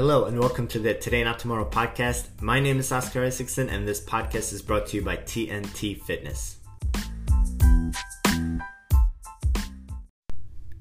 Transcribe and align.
Hello 0.00 0.24
and 0.24 0.40
welcome 0.40 0.66
to 0.68 0.78
the 0.78 0.94
Today 0.94 1.22
Not 1.22 1.38
Tomorrow 1.38 1.68
podcast. 1.68 2.28
My 2.40 2.58
name 2.58 2.78
is 2.78 2.90
Oscar 2.90 3.22
Isaacson 3.22 3.68
and 3.68 3.86
this 3.86 4.00
podcast 4.00 4.50
is 4.54 4.62
brought 4.62 4.86
to 4.86 4.96
you 4.96 5.02
by 5.02 5.18
TNT 5.18 6.00
Fitness. 6.00 6.56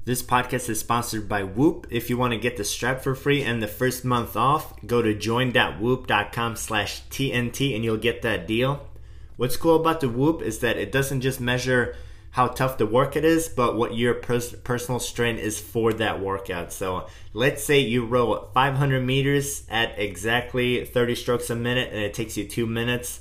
This 0.06 0.24
podcast 0.24 0.70
is 0.70 0.80
sponsored 0.80 1.28
by 1.28 1.44
Whoop. 1.44 1.88
If 1.92 2.10
you 2.10 2.18
want 2.18 2.32
to 2.32 2.40
get 2.40 2.56
the 2.56 2.64
strap 2.64 3.02
for 3.02 3.14
free 3.14 3.44
and 3.44 3.62
the 3.62 3.68
first 3.68 4.06
month 4.06 4.38
off, 4.38 4.74
go 4.88 5.02
to 5.02 5.14
join.whoop.com 5.14 6.56
slash 6.56 7.02
TNT 7.10 7.76
and 7.76 7.84
you'll 7.84 7.98
get 7.98 8.22
that 8.22 8.48
deal. 8.48 8.88
What's 9.36 9.58
cool 9.58 9.76
about 9.76 10.00
the 10.00 10.08
Whoop 10.08 10.42
is 10.42 10.60
that 10.60 10.78
it 10.78 10.94
doesn't 10.94 11.20
just 11.20 11.42
measure 11.42 11.94
how 12.40 12.48
tough 12.48 12.78
the 12.78 12.86
workout 12.86 13.26
is, 13.26 13.50
but 13.50 13.76
what 13.76 13.96
your 13.96 14.14
pers- 14.14 14.56
personal 14.64 14.98
strain 14.98 15.38
is 15.38 15.60
for 15.60 15.92
that 15.92 16.22
workout. 16.22 16.72
So 16.72 17.08
let's 17.34 17.62
say 17.62 17.80
you 17.80 18.06
row 18.06 18.48
500 18.54 19.06
meters 19.06 19.68
at 19.70 20.00
exactly 20.00 20.86
30 20.86 21.16
strokes 21.16 21.50
a 21.50 21.56
minute 21.58 21.92
and 21.92 22.02
it 22.02 22.14
takes 22.14 22.38
you 22.38 22.48
two 22.48 22.66
minutes. 22.66 23.20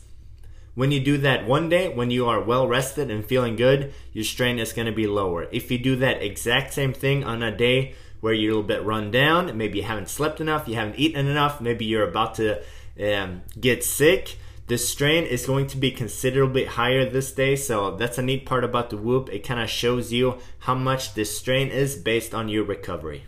When 0.76 0.92
you 0.92 1.00
do 1.00 1.18
that 1.18 1.48
one 1.48 1.68
day, 1.68 1.88
when 1.88 2.12
you 2.12 2.26
are 2.26 2.40
well 2.40 2.68
rested 2.68 3.10
and 3.10 3.24
feeling 3.24 3.56
good, 3.56 3.92
your 4.12 4.22
strain 4.22 4.60
is 4.60 4.72
going 4.72 4.86
to 4.86 4.92
be 4.92 5.08
lower. 5.08 5.48
If 5.50 5.68
you 5.72 5.78
do 5.78 5.96
that 5.96 6.22
exact 6.22 6.72
same 6.72 6.92
thing 6.92 7.24
on 7.24 7.42
a 7.42 7.50
day 7.50 7.94
where 8.20 8.32
you're 8.32 8.52
a 8.52 8.54
little 8.54 8.68
bit 8.68 8.84
run 8.84 9.10
down, 9.10 9.56
maybe 9.58 9.78
you 9.78 9.84
haven't 9.84 10.10
slept 10.10 10.40
enough, 10.40 10.68
you 10.68 10.76
haven't 10.76 10.96
eaten 10.96 11.26
enough, 11.26 11.60
maybe 11.60 11.84
you're 11.84 12.08
about 12.08 12.36
to 12.36 12.62
um, 13.02 13.42
get 13.58 13.82
sick, 13.82 14.38
the 14.68 14.76
strain 14.76 15.24
is 15.24 15.46
going 15.46 15.66
to 15.66 15.78
be 15.78 15.90
considerably 15.90 16.66
higher 16.66 17.08
this 17.08 17.32
day, 17.32 17.56
so 17.56 17.96
that's 17.96 18.18
a 18.18 18.22
neat 18.22 18.44
part 18.44 18.64
about 18.64 18.90
the 18.90 18.98
Whoop. 18.98 19.30
It 19.32 19.42
kind 19.42 19.60
of 19.60 19.70
shows 19.70 20.12
you 20.12 20.36
how 20.60 20.74
much 20.74 21.14
the 21.14 21.24
strain 21.24 21.68
is 21.68 21.96
based 21.96 22.34
on 22.34 22.50
your 22.50 22.64
recovery. 22.64 23.24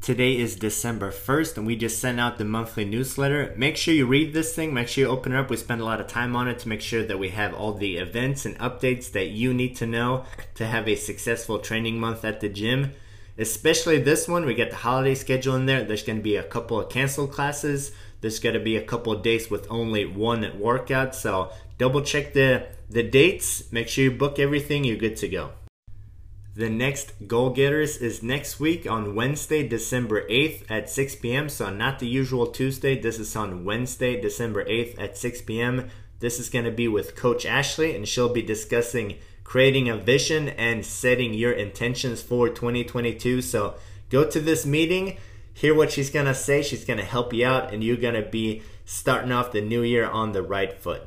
Today 0.00 0.36
is 0.36 0.56
December 0.56 1.12
1st, 1.12 1.58
and 1.58 1.66
we 1.66 1.76
just 1.76 2.00
sent 2.00 2.18
out 2.18 2.38
the 2.38 2.44
monthly 2.44 2.84
newsletter. 2.84 3.54
Make 3.56 3.76
sure 3.76 3.94
you 3.94 4.06
read 4.06 4.34
this 4.34 4.52
thing, 4.52 4.74
make 4.74 4.88
sure 4.88 5.04
you 5.04 5.10
open 5.10 5.30
it 5.30 5.38
up. 5.38 5.48
We 5.48 5.56
spend 5.56 5.80
a 5.80 5.84
lot 5.84 6.00
of 6.00 6.08
time 6.08 6.34
on 6.34 6.48
it 6.48 6.58
to 6.60 6.68
make 6.68 6.80
sure 6.80 7.04
that 7.04 7.20
we 7.20 7.28
have 7.28 7.54
all 7.54 7.74
the 7.74 7.96
events 7.98 8.44
and 8.44 8.58
updates 8.58 9.12
that 9.12 9.28
you 9.28 9.54
need 9.54 9.76
to 9.76 9.86
know 9.86 10.24
to 10.56 10.66
have 10.66 10.88
a 10.88 10.96
successful 10.96 11.60
training 11.60 12.00
month 12.00 12.24
at 12.24 12.40
the 12.40 12.48
gym. 12.48 12.94
Especially 13.36 14.00
this 14.00 14.26
one, 14.26 14.44
we 14.44 14.54
get 14.54 14.70
the 14.70 14.76
holiday 14.76 15.14
schedule 15.14 15.54
in 15.54 15.66
there. 15.66 15.84
There's 15.84 16.02
going 16.02 16.18
to 16.18 16.22
be 16.22 16.34
a 16.34 16.42
couple 16.42 16.80
of 16.80 16.88
canceled 16.88 17.30
classes. 17.30 17.92
There's 18.20 18.38
going 18.38 18.54
to 18.54 18.60
be 18.60 18.76
a 18.76 18.82
couple 18.82 19.12
of 19.12 19.22
days 19.22 19.50
with 19.50 19.66
only 19.70 20.04
one 20.04 20.58
workout. 20.58 21.14
So 21.14 21.52
double 21.78 22.02
check 22.02 22.32
the, 22.32 22.66
the 22.90 23.02
dates. 23.02 23.70
Make 23.72 23.88
sure 23.88 24.04
you 24.04 24.10
book 24.10 24.38
everything. 24.38 24.84
You're 24.84 24.96
good 24.96 25.16
to 25.18 25.28
go. 25.28 25.50
The 26.58 26.68
next 26.68 27.28
Goal 27.28 27.50
Getters 27.50 27.98
is 27.98 28.20
next 28.20 28.58
week 28.58 28.84
on 28.84 29.14
Wednesday, 29.14 29.66
December 29.68 30.26
8th 30.28 30.68
at 30.68 30.90
6 30.90 31.14
p.m. 31.14 31.48
So, 31.48 31.70
not 31.70 32.00
the 32.00 32.08
usual 32.08 32.48
Tuesday. 32.48 33.00
This 33.00 33.20
is 33.20 33.36
on 33.36 33.64
Wednesday, 33.64 34.20
December 34.20 34.64
8th 34.64 35.00
at 35.00 35.16
6 35.16 35.42
p.m. 35.42 35.88
This 36.18 36.40
is 36.40 36.48
going 36.48 36.64
to 36.64 36.72
be 36.72 36.88
with 36.88 37.14
Coach 37.14 37.46
Ashley, 37.46 37.94
and 37.94 38.08
she'll 38.08 38.32
be 38.32 38.42
discussing 38.42 39.18
creating 39.44 39.88
a 39.88 39.96
vision 39.96 40.48
and 40.48 40.84
setting 40.84 41.32
your 41.32 41.52
intentions 41.52 42.22
for 42.22 42.48
2022. 42.48 43.40
So, 43.40 43.76
go 44.10 44.28
to 44.28 44.40
this 44.40 44.66
meeting 44.66 45.16
hear 45.58 45.74
what 45.74 45.90
she's 45.90 46.10
going 46.10 46.26
to 46.26 46.34
say. 46.34 46.62
She's 46.62 46.84
going 46.84 47.00
to 47.00 47.04
help 47.04 47.32
you 47.32 47.44
out, 47.44 47.74
and 47.74 47.82
you're 47.82 47.96
going 47.96 48.14
to 48.14 48.22
be 48.22 48.62
starting 48.84 49.32
off 49.32 49.50
the 49.50 49.60
new 49.60 49.82
year 49.82 50.06
on 50.06 50.30
the 50.30 50.42
right 50.42 50.72
foot. 50.72 51.02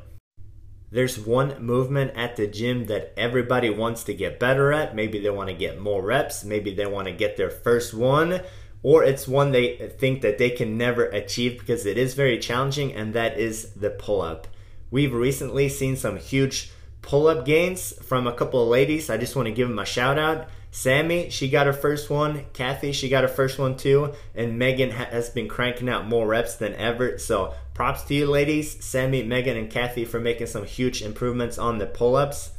There's 0.90 1.18
one 1.18 1.64
movement 1.64 2.12
at 2.14 2.36
the 2.36 2.46
gym 2.46 2.84
that 2.84 3.14
everybody 3.16 3.70
wants 3.70 4.04
to 4.04 4.14
get 4.14 4.38
better 4.38 4.70
at. 4.70 4.94
Maybe 4.94 5.18
they 5.18 5.30
want 5.30 5.48
to 5.48 5.54
get 5.54 5.80
more 5.80 6.02
reps. 6.02 6.44
Maybe 6.44 6.74
they 6.74 6.84
want 6.84 7.08
to 7.08 7.14
get 7.14 7.38
their 7.38 7.48
first 7.48 7.94
one. 7.94 8.42
Or 8.82 9.02
it's 9.02 9.26
one 9.26 9.52
they 9.52 9.76
think 9.98 10.20
that 10.20 10.36
they 10.36 10.50
can 10.50 10.76
never 10.76 11.06
achieve 11.06 11.58
because 11.58 11.86
it 11.86 11.96
is 11.96 12.12
very 12.12 12.38
challenging, 12.38 12.92
and 12.92 13.14
that 13.14 13.38
is 13.38 13.72
the 13.72 13.88
pull 13.88 14.20
up. 14.20 14.48
We've 14.90 15.14
recently 15.14 15.70
seen 15.70 15.96
some 15.96 16.18
huge 16.18 16.70
pull 17.00 17.26
up 17.26 17.46
gains 17.46 17.94
from 18.04 18.26
a 18.26 18.34
couple 18.34 18.62
of 18.62 18.68
ladies. 18.68 19.08
I 19.08 19.16
just 19.16 19.34
want 19.34 19.46
to 19.46 19.52
give 19.52 19.68
them 19.68 19.78
a 19.78 19.86
shout 19.86 20.18
out. 20.18 20.48
Sammy, 20.74 21.28
she 21.28 21.50
got 21.50 21.66
her 21.66 21.72
first 21.74 22.08
one. 22.08 22.46
Kathy, 22.54 22.92
she 22.92 23.10
got 23.10 23.24
her 23.24 23.28
first 23.28 23.58
one 23.58 23.76
too. 23.76 24.14
And 24.34 24.58
Megan 24.58 24.90
has 24.90 25.28
been 25.28 25.46
cranking 25.46 25.88
out 25.88 26.08
more 26.08 26.26
reps 26.26 26.56
than 26.56 26.74
ever. 26.74 27.18
So 27.18 27.52
props 27.74 28.04
to 28.04 28.14
you, 28.14 28.26
ladies. 28.26 28.82
Sammy, 28.82 29.22
Megan, 29.22 29.58
and 29.58 29.70
Kathy 29.70 30.06
for 30.06 30.18
making 30.18 30.46
some 30.46 30.64
huge 30.64 31.02
improvements 31.02 31.58
on 31.58 31.76
the 31.76 31.84
pull 31.84 32.16
ups. 32.16 32.52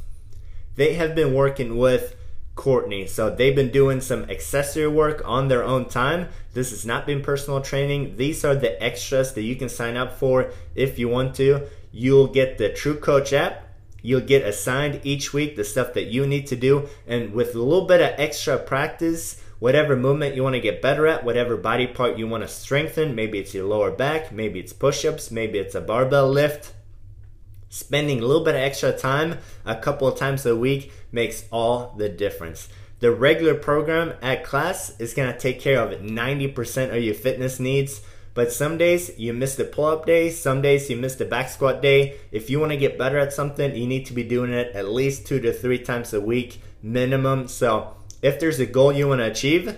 They 0.75 0.93
have 0.93 1.15
been 1.15 1.33
working 1.33 1.75
with 1.75 2.15
Courtney. 2.53 3.07
So 3.07 3.31
they've 3.31 3.55
been 3.55 3.71
doing 3.71 3.99
some 3.99 4.29
accessory 4.29 4.87
work 4.87 5.23
on 5.25 5.47
their 5.47 5.63
own 5.63 5.89
time. 5.89 6.29
This 6.53 6.69
has 6.69 6.85
not 6.85 7.07
been 7.07 7.23
personal 7.23 7.61
training. 7.61 8.17
These 8.17 8.45
are 8.45 8.53
the 8.55 8.81
extras 8.81 9.33
that 9.33 9.41
you 9.41 9.55
can 9.55 9.69
sign 9.69 9.97
up 9.97 10.19
for 10.19 10.51
if 10.75 10.99
you 10.99 11.09
want 11.09 11.33
to. 11.37 11.67
You'll 11.91 12.27
get 12.27 12.59
the 12.59 12.69
True 12.69 12.99
Coach 12.99 13.33
app 13.33 13.62
You'll 14.03 14.21
get 14.21 14.45
assigned 14.45 14.99
each 15.03 15.33
week 15.33 15.55
the 15.55 15.63
stuff 15.63 15.93
that 15.93 16.07
you 16.07 16.27
need 16.27 16.45
to 16.47 16.55
do. 16.57 16.89
And 17.07 17.33
with 17.33 17.55
a 17.55 17.59
little 17.59 17.87
bit 17.87 18.01
of 18.01 18.19
extra 18.19 18.57
practice, 18.59 19.41
whatever 19.59 19.95
movement 19.95 20.35
you 20.35 20.43
want 20.43 20.55
to 20.55 20.61
get 20.61 20.81
better 20.81 21.07
at, 21.07 21.23
whatever 21.23 21.55
body 21.55 21.87
part 21.87 22.17
you 22.17 22.27
want 22.27 22.43
to 22.43 22.49
strengthen, 22.49 23.15
maybe 23.15 23.39
it's 23.39 23.53
your 23.53 23.65
lower 23.65 23.91
back, 23.91 24.31
maybe 24.31 24.59
it's 24.59 24.73
push 24.73 25.05
ups, 25.05 25.31
maybe 25.31 25.57
it's 25.57 25.73
a 25.73 25.81
barbell 25.81 26.29
lift. 26.29 26.73
Spending 27.69 28.19
a 28.19 28.25
little 28.25 28.43
bit 28.43 28.55
of 28.55 28.61
extra 28.61 28.95
time 28.95 29.39
a 29.65 29.75
couple 29.75 30.07
of 30.07 30.19
times 30.19 30.45
a 30.45 30.55
week 30.55 30.91
makes 31.13 31.45
all 31.49 31.95
the 31.97 32.09
difference. 32.09 32.67
The 32.99 33.11
regular 33.11 33.55
program 33.55 34.13
at 34.21 34.43
class 34.43 34.99
is 34.99 35.13
going 35.13 35.31
to 35.31 35.39
take 35.39 35.61
care 35.61 35.79
of 35.79 35.97
90% 35.99 36.95
of 36.95 37.01
your 37.01 37.15
fitness 37.15 37.59
needs 37.59 38.01
but 38.33 38.51
some 38.51 38.77
days 38.77 39.17
you 39.17 39.33
miss 39.33 39.55
the 39.55 39.63
pull 39.63 39.85
up 39.85 40.05
day, 40.05 40.29
some 40.29 40.61
days 40.61 40.89
you 40.89 40.97
miss 40.97 41.15
the 41.15 41.25
back 41.25 41.49
squat 41.49 41.81
day. 41.81 42.17
If 42.31 42.49
you 42.49 42.59
want 42.59 42.71
to 42.71 42.77
get 42.77 42.97
better 42.97 43.19
at 43.19 43.33
something, 43.33 43.75
you 43.75 43.85
need 43.85 44.05
to 44.07 44.13
be 44.13 44.23
doing 44.23 44.51
it 44.51 44.75
at 44.75 44.89
least 44.89 45.27
two 45.27 45.39
to 45.41 45.53
three 45.53 45.79
times 45.79 46.13
a 46.13 46.21
week 46.21 46.59
minimum. 46.81 47.47
So 47.47 47.95
if 48.21 48.39
there's 48.39 48.59
a 48.59 48.65
goal 48.65 48.91
you 48.91 49.07
want 49.07 49.19
to 49.19 49.29
achieve, 49.29 49.77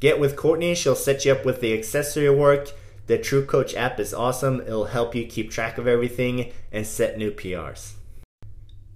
get 0.00 0.18
with 0.18 0.36
Courtney. 0.36 0.74
She'll 0.74 0.96
set 0.96 1.24
you 1.24 1.32
up 1.32 1.44
with 1.44 1.60
the 1.60 1.72
accessory 1.72 2.30
work. 2.30 2.72
The 3.06 3.18
True 3.18 3.44
Coach 3.44 3.74
app 3.74 4.00
is 4.00 4.14
awesome. 4.14 4.60
It'll 4.60 4.86
help 4.86 5.14
you 5.14 5.26
keep 5.26 5.50
track 5.50 5.78
of 5.78 5.86
everything 5.86 6.52
and 6.72 6.86
set 6.86 7.18
new 7.18 7.30
PRs. 7.30 7.94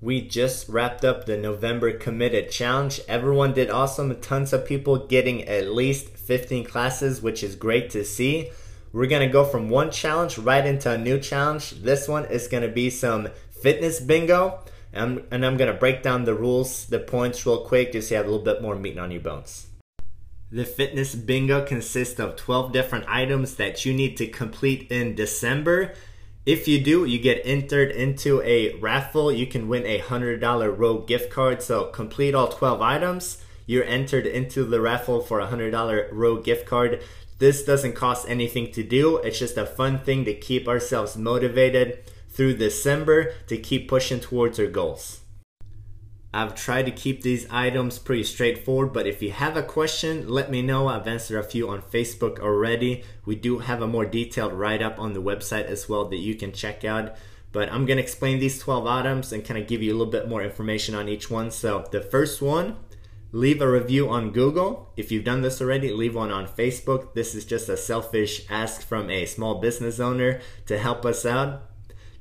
We 0.00 0.20
just 0.20 0.68
wrapped 0.68 1.04
up 1.04 1.24
the 1.24 1.36
November 1.36 1.92
Committed 1.92 2.50
Challenge. 2.50 3.00
Everyone 3.08 3.54
did 3.54 3.70
awesome. 3.70 4.14
Tons 4.20 4.52
of 4.52 4.66
people 4.66 5.06
getting 5.06 5.44
at 5.44 5.72
least 5.72 6.08
15 6.10 6.64
classes, 6.64 7.22
which 7.22 7.42
is 7.42 7.56
great 7.56 7.90
to 7.90 8.04
see. 8.04 8.50
We're 8.96 9.08
gonna 9.08 9.28
go 9.28 9.44
from 9.44 9.68
one 9.68 9.90
challenge 9.90 10.38
right 10.38 10.64
into 10.64 10.90
a 10.90 10.96
new 10.96 11.20
challenge. 11.20 11.82
This 11.82 12.08
one 12.08 12.24
is 12.24 12.48
gonna 12.48 12.68
be 12.68 12.88
some 12.88 13.28
fitness 13.50 14.00
bingo. 14.00 14.60
Um, 14.94 15.22
and 15.30 15.44
I'm, 15.44 15.52
I'm 15.52 15.56
gonna 15.58 15.74
break 15.74 16.02
down 16.02 16.24
the 16.24 16.32
rules, 16.32 16.86
the 16.86 16.98
points 16.98 17.44
real 17.44 17.66
quick, 17.66 17.92
just 17.92 18.08
so 18.08 18.14
you 18.14 18.16
have 18.16 18.26
a 18.26 18.30
little 18.30 18.42
bit 18.42 18.62
more 18.62 18.74
meat 18.74 18.96
on 18.96 19.10
your 19.10 19.20
bones. 19.20 19.66
The 20.50 20.64
fitness 20.64 21.14
bingo 21.14 21.62
consists 21.66 22.18
of 22.18 22.36
12 22.36 22.72
different 22.72 23.04
items 23.06 23.56
that 23.56 23.84
you 23.84 23.92
need 23.92 24.16
to 24.16 24.28
complete 24.28 24.90
in 24.90 25.14
December. 25.14 25.92
If 26.46 26.66
you 26.66 26.82
do, 26.82 27.04
you 27.04 27.18
get 27.18 27.42
entered 27.44 27.90
into 27.90 28.40
a 28.40 28.76
raffle. 28.76 29.30
You 29.30 29.46
can 29.46 29.68
win 29.68 29.84
a 29.84 30.00
$100 30.00 30.74
Rogue 30.74 31.06
gift 31.06 31.30
card. 31.30 31.60
So 31.60 31.88
complete 31.88 32.34
all 32.34 32.48
12 32.48 32.80
items. 32.80 33.42
You're 33.66 33.84
entered 33.84 34.26
into 34.26 34.64
the 34.64 34.80
raffle 34.80 35.20
for 35.20 35.40
a 35.40 35.48
$100 35.48 36.08
Rogue 36.12 36.44
gift 36.44 36.64
card. 36.64 37.02
This 37.38 37.64
doesn't 37.64 37.94
cost 37.94 38.28
anything 38.28 38.72
to 38.72 38.82
do. 38.82 39.18
It's 39.18 39.38
just 39.38 39.58
a 39.58 39.66
fun 39.66 39.98
thing 39.98 40.24
to 40.24 40.34
keep 40.34 40.66
ourselves 40.66 41.16
motivated 41.16 42.10
through 42.30 42.56
December 42.56 43.32
to 43.46 43.56
keep 43.58 43.88
pushing 43.88 44.20
towards 44.20 44.58
our 44.58 44.66
goals. 44.66 45.20
I've 46.32 46.54
tried 46.54 46.84
to 46.84 46.92
keep 46.92 47.22
these 47.22 47.46
items 47.50 47.98
pretty 47.98 48.24
straightforward, 48.24 48.92
but 48.92 49.06
if 49.06 49.22
you 49.22 49.32
have 49.32 49.56
a 49.56 49.62
question, 49.62 50.28
let 50.28 50.50
me 50.50 50.60
know. 50.60 50.88
I've 50.88 51.06
answered 51.06 51.38
a 51.38 51.42
few 51.42 51.68
on 51.70 51.80
Facebook 51.80 52.40
already. 52.40 53.04
We 53.24 53.36
do 53.36 53.60
have 53.60 53.80
a 53.80 53.86
more 53.86 54.04
detailed 54.04 54.52
write 54.52 54.82
up 54.82 54.98
on 54.98 55.14
the 55.14 55.22
website 55.22 55.64
as 55.64 55.88
well 55.88 56.06
that 56.10 56.18
you 56.18 56.34
can 56.34 56.52
check 56.52 56.84
out. 56.84 57.16
But 57.52 57.72
I'm 57.72 57.86
going 57.86 57.96
to 57.96 58.02
explain 58.02 58.38
these 58.38 58.58
12 58.58 58.86
items 58.86 59.32
and 59.32 59.46
kind 59.46 59.58
of 59.58 59.66
give 59.66 59.82
you 59.82 59.92
a 59.92 59.96
little 59.96 60.12
bit 60.12 60.28
more 60.28 60.42
information 60.42 60.94
on 60.94 61.08
each 61.08 61.30
one. 61.30 61.50
So, 61.50 61.86
the 61.90 62.02
first 62.02 62.42
one 62.42 62.76
Leave 63.32 63.60
a 63.60 63.70
review 63.70 64.08
on 64.08 64.30
Google. 64.30 64.92
If 64.96 65.10
you've 65.10 65.24
done 65.24 65.42
this 65.42 65.60
already, 65.60 65.92
leave 65.92 66.14
one 66.14 66.30
on 66.30 66.46
Facebook. 66.46 67.14
This 67.14 67.34
is 67.34 67.44
just 67.44 67.68
a 67.68 67.76
selfish 67.76 68.46
ask 68.48 68.82
from 68.82 69.10
a 69.10 69.26
small 69.26 69.56
business 69.60 70.00
owner 70.00 70.40
to 70.66 70.78
help 70.78 71.04
us 71.04 71.26
out. 71.26 71.62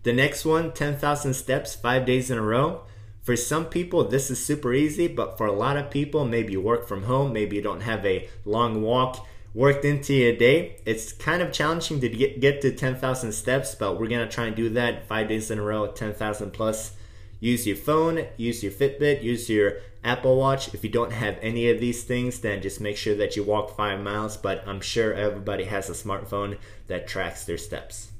The 0.03 0.13
next 0.13 0.45
one 0.45 0.71
10,000 0.73 1.33
steps, 1.33 1.75
five 1.75 2.05
days 2.05 2.29
in 2.29 2.37
a 2.37 2.41
row. 2.41 2.83
For 3.21 3.35
some 3.35 3.65
people, 3.65 4.07
this 4.07 4.29
is 4.29 4.45
super 4.45 4.73
easy, 4.73 5.07
but 5.07 5.37
for 5.37 5.47
a 5.47 5.51
lot 5.51 5.77
of 5.77 5.89
people, 5.89 6.25
maybe 6.25 6.53
you 6.53 6.61
work 6.61 6.87
from 6.87 7.03
home, 7.03 7.33
maybe 7.33 7.55
you 7.55 7.61
don't 7.61 7.81
have 7.81 8.05
a 8.05 8.29
long 8.45 8.81
walk 8.81 9.25
worked 9.55 9.85
into 9.85 10.13
your 10.13 10.35
day. 10.35 10.75
It's 10.85 11.13
kind 11.13 11.41
of 11.41 11.51
challenging 11.51 12.01
to 12.01 12.09
get, 12.09 12.41
get 12.41 12.61
to 12.61 12.75
10,000 12.75 13.31
steps, 13.31 13.73
but 13.73 13.97
we're 13.97 14.09
gonna 14.09 14.27
try 14.27 14.45
and 14.47 14.55
do 14.55 14.69
that 14.71 15.07
five 15.07 15.29
days 15.29 15.49
in 15.49 15.57
a 15.57 15.63
row, 15.63 15.87
10,000 15.87 16.51
plus 16.51 16.91
Use 17.39 17.67
your 17.67 17.75
phone, 17.75 18.25
use 18.37 18.63
your 18.63 18.71
Fitbit, 18.71 19.21
use 19.21 19.49
your 19.49 19.77
Apple 20.03 20.37
Watch. 20.37 20.73
If 20.73 20.83
you 20.83 20.89
don't 20.89 21.11
have 21.11 21.37
any 21.41 21.69
of 21.69 21.79
these 21.79 22.03
things, 22.03 22.39
then 22.39 22.61
just 22.61 22.79
make 22.79 22.97
sure 22.97 23.15
that 23.15 23.35
you 23.35 23.43
walk 23.43 23.75
five 23.75 23.99
miles. 23.99 24.37
But 24.37 24.67
I'm 24.67 24.81
sure 24.81 25.13
everybody 25.13 25.65
has 25.65 25.89
a 25.89 25.93
smartphone 25.93 26.57
that 26.87 27.07
tracks 27.07 27.45
their 27.45 27.57
steps. 27.57 28.11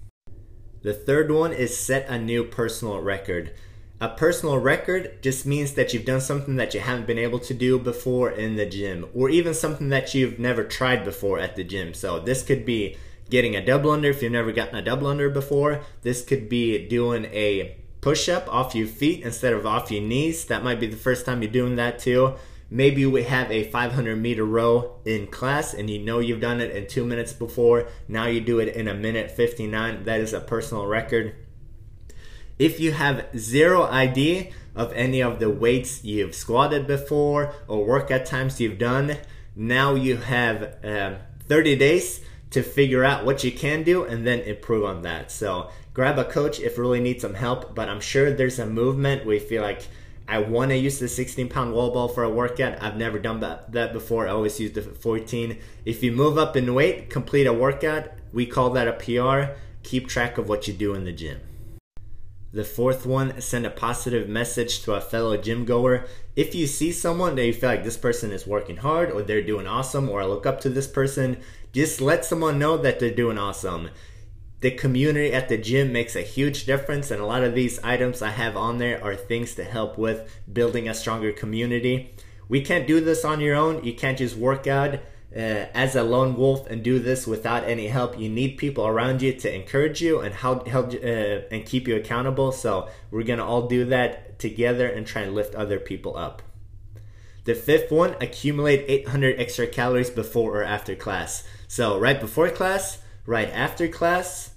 The 0.82 0.94
third 0.94 1.32
one 1.32 1.54
is 1.54 1.78
set 1.78 2.08
a 2.10 2.20
new 2.20 2.44
personal 2.44 3.00
record. 3.00 3.54
A 4.02 4.10
personal 4.10 4.58
record 4.58 5.20
just 5.22 5.46
means 5.46 5.74
that 5.74 5.94
you've 5.94 6.06
done 6.06 6.22
something 6.22 6.58
that 6.58 6.74
you 6.74 6.82
haven't 6.82 7.08
been 7.08 7.18
able 7.18 7.40
to 7.40 7.54
do 7.54 7.80
before 7.80 8.30
in 8.30 8.58
the 8.58 8.66
gym, 8.66 9.08
or 9.14 9.30
even 9.30 9.54
something 9.54 9.90
that 9.90 10.14
you've 10.14 10.38
never 10.38 10.66
tried 10.66 11.06
before 11.06 11.40
at 11.40 11.56
the 11.56 11.64
gym. 11.64 11.94
So 11.94 12.20
this 12.20 12.44
could 12.44 12.66
be 12.66 12.98
getting 13.30 13.56
a 13.56 13.66
double 13.66 13.92
under 13.92 14.10
if 14.10 14.22
you've 14.22 14.34
never 14.34 14.52
gotten 14.52 14.76
a 14.76 14.82
double 14.82 15.08
under 15.08 15.30
before. 15.30 15.82
This 16.02 16.24
could 16.24 16.50
be 16.50 16.88
doing 16.88 17.26
a 17.26 17.78
push 18.06 18.30
up 18.30 18.48
off 18.54 18.76
your 18.76 18.86
feet 18.86 19.24
instead 19.24 19.52
of 19.52 19.66
off 19.66 19.90
your 19.90 20.00
knees. 20.00 20.46
That 20.46 20.64
might 20.64 20.80
be 20.80 20.86
the 20.86 20.96
first 20.96 21.26
time 21.26 21.42
you're 21.42 21.52
doing 21.52 21.76
that 21.78 21.98
too. 21.98 22.36
Maybe 22.70 23.04
we 23.08 23.24
have 23.24 23.52
a 23.52 23.64
500 23.64 24.16
meter 24.16 24.46
row 24.46 25.00
in 25.06 25.26
class 25.26 25.74
and 25.74 25.90
you 25.90 25.98
know 25.98 26.20
you've 26.20 26.40
done 26.40 26.62
it 26.62 26.70
in 26.70 26.86
two 26.86 27.04
minutes 27.04 27.34
before. 27.34 27.88
Now 28.08 28.28
you 28.28 28.42
do 28.42 28.60
it 28.60 28.76
in 28.76 28.88
a 28.88 28.94
minute 28.94 29.32
59. 29.32 30.04
That 30.04 30.20
is 30.20 30.34
a 30.34 30.40
personal 30.40 30.86
record. 30.86 31.34
If 32.60 32.80
you 32.80 32.92
have 32.92 33.26
zero 33.36 33.88
idea 33.88 34.52
of 34.76 34.94
any 34.94 35.24
of 35.24 35.40
the 35.40 35.50
weights 35.50 36.04
you've 36.04 36.36
squatted 36.36 36.86
before 36.86 37.56
or 37.68 37.88
workout 37.88 38.28
times 38.28 38.62
you've 38.62 38.78
done, 38.78 39.18
now 39.56 39.96
you 39.96 40.18
have 40.18 40.86
uh, 40.86 41.16
30 41.48 41.76
days 41.78 42.22
to 42.56 42.64
figure 42.64 43.04
out 43.04 43.26
what 43.26 43.44
you 43.44 43.52
can 43.52 43.84
do 43.84 44.06
and 44.06 44.26
then 44.26 44.40
improve 44.40 44.86
on 44.86 45.02
that. 45.02 45.30
So 45.30 45.70
grab 45.94 46.18
a 46.18 46.24
coach 46.24 46.62
if 46.62 46.78
you 46.78 46.84
really 46.84 47.02
need 47.02 47.20
some 47.20 47.34
help, 47.34 47.76
but 47.76 47.90
I'm 47.90 48.00
sure 48.00 48.32
there's 48.32 48.60
a 48.60 48.66
movement 48.66 49.26
we 49.26 49.40
feel 49.40 49.62
like 49.62 49.86
I 50.26 50.40
want 50.40 50.72
to 50.72 50.78
use 50.78 50.98
the 50.98 51.10
16 51.10 51.50
pound 51.50 51.74
wall 51.74 51.92
ball 51.92 52.08
for 52.08 52.24
a 52.24 52.30
workout. 52.30 52.82
I've 52.82 52.96
never 52.96 53.20
done 53.20 53.42
that 53.42 53.92
before. 53.92 54.26
I 54.26 54.32
always 54.32 54.58
use 54.58 54.72
the 54.72 54.84
14. 54.84 55.58
If 55.84 56.02
you 56.02 56.14
move 56.14 56.38
up 56.38 56.56
in 56.56 56.74
weight, 56.74 57.10
complete 57.10 57.46
a 57.46 57.52
workout. 57.52 58.08
We 58.32 58.46
call 58.46 58.70
that 58.70 58.88
a 58.88 58.94
PR. 58.94 59.60
Keep 59.84 60.08
track 60.08 60.38
of 60.38 60.48
what 60.48 60.66
you 60.66 60.74
do 60.74 60.94
in 60.94 61.04
the 61.04 61.12
gym. 61.12 61.42
The 62.56 62.64
fourth 62.64 63.06
one, 63.06 63.42
send 63.42 63.66
a 63.66 63.70
positive 63.70 64.30
message 64.30 64.82
to 64.84 64.94
a 64.94 65.02
fellow 65.02 65.36
gym 65.36 65.66
goer. 65.66 66.06
If 66.38 66.56
you 66.56 66.68
see 66.68 66.94
someone 66.94 67.36
that 67.36 67.46
you 67.46 67.52
feel 67.52 67.70
like 67.70 67.84
this 67.84 67.98
person 67.98 68.32
is 68.32 68.48
working 68.48 68.78
hard 68.78 69.12
or 69.12 69.22
they're 69.22 69.42
doing 69.42 69.68
awesome 69.68 70.08
or 70.08 70.22
I 70.22 70.26
look 70.26 70.46
up 70.46 70.62
to 70.62 70.70
this 70.70 70.88
person, 70.88 71.42
just 71.74 72.00
let 72.00 72.24
someone 72.24 72.58
know 72.58 72.78
that 72.78 73.02
they're 73.02 73.14
doing 73.14 73.38
awesome. 73.38 73.90
The 74.62 74.72
community 74.72 75.34
at 75.34 75.50
the 75.50 75.58
gym 75.58 75.92
makes 75.92 76.16
a 76.16 76.22
huge 76.22 76.66
difference, 76.66 77.12
and 77.12 77.22
a 77.22 77.26
lot 77.26 77.44
of 77.44 77.56
these 77.56 77.78
items 77.84 78.22
I 78.22 78.30
have 78.30 78.56
on 78.56 78.78
there 78.78 79.04
are 79.04 79.18
things 79.18 79.54
to 79.56 79.66
help 79.66 79.98
with 79.98 80.34
building 80.52 80.88
a 80.88 80.94
stronger 80.94 81.34
community. 81.34 82.16
We 82.48 82.62
can't 82.62 82.88
do 82.88 83.02
this 83.02 83.26
on 83.26 83.42
your 83.42 83.58
own. 83.58 83.84
You 83.84 83.94
can't 83.94 84.18
just 84.18 84.38
work 84.38 84.66
out 84.66 85.00
uh, 85.36 85.68
as 85.74 85.96
a 85.96 86.04
lone 86.04 86.36
wolf 86.36 86.66
and 86.68 86.82
do 86.82 86.98
this 86.98 87.28
without 87.28 87.66
any 87.66 87.88
help. 87.88 88.18
You 88.18 88.30
need 88.30 88.58
people 88.58 88.88
around 88.88 89.22
you 89.22 89.34
to 89.34 89.54
encourage 89.54 90.02
you 90.02 90.20
and 90.22 90.34
help 90.34 90.68
help 90.68 90.94
uh, 90.94 91.48
and 91.52 91.66
keep 91.66 91.88
you 91.88 91.96
accountable. 91.96 92.52
So 92.52 92.88
we're 93.12 93.24
gonna 93.24 93.46
all 93.46 93.68
do 93.68 93.86
that 93.86 94.40
together 94.40 94.88
and 94.88 95.06
try 95.06 95.24
and 95.24 95.36
lift 95.36 95.54
other 95.56 95.80
people 95.80 96.18
up. 96.18 96.42
The 97.44 97.54
fifth 97.54 97.92
one, 97.92 98.16
accumulate 98.22 98.86
800 98.88 99.40
extra 99.40 99.68
calories 99.68 100.10
before 100.10 100.62
or 100.62 100.64
after 100.64 100.96
class. 100.96 101.44
So 101.68 102.00
right 102.00 102.20
before 102.20 102.50
class, 102.50 103.00
right 103.26 103.50
after 103.50 103.88
class, 103.88 104.52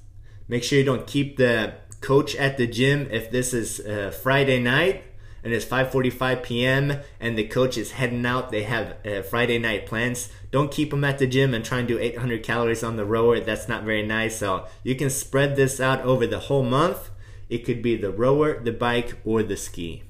make 0.47 0.63
sure 0.63 0.79
you 0.79 0.85
don't 0.85 1.07
keep 1.07 1.37
the 1.37 1.75
coach 2.01 2.35
at 2.37 2.57
the 2.57 2.67
gym 2.67 3.09
if 3.11 3.31
this 3.31 3.53
is 3.53 3.81
uh, 3.81 4.11
Friday 4.23 4.61
night 4.61 5.03
and 5.43 5.53
it's 5.53 5.65
5:45 5.65 6.43
p.m. 6.43 7.01
and 7.21 7.39
the 7.39 7.47
coach 7.47 7.77
is 7.77 7.93
heading 7.93 8.27
out. 8.27 8.51
They 8.51 8.65
have 8.65 8.97
uh, 9.07 9.23
Friday 9.23 9.59
night 9.59 9.87
plans. 9.87 10.31
Don't 10.51 10.71
keep 10.71 10.91
them 10.91 11.05
at 11.05 11.19
the 11.19 11.27
gym 11.27 11.55
and 11.55 11.65
try 11.65 11.79
and 11.79 11.89
do 11.89 11.99
800 11.99 12.43
calories 12.43 12.83
on 12.83 12.97
the 12.97 13.05
rower. 13.05 13.41
That's 13.41 13.69
not 13.69 13.85
very 13.85 14.07
nice. 14.07 14.39
So 14.39 14.67
you 14.83 14.95
can 14.95 15.11
spread 15.11 15.57
this 15.57 15.81
out 15.81 16.03
over 16.03 16.27
the 16.27 16.41
whole 16.41 16.65
month. 16.65 17.11
It 17.49 17.65
could 17.65 17.83
be 17.83 17.97
the 17.97 18.11
rower, 18.11 18.63
the 18.63 18.73
bike, 18.73 19.17
or 19.25 19.43
the 19.43 19.57
ski. 19.57 20.03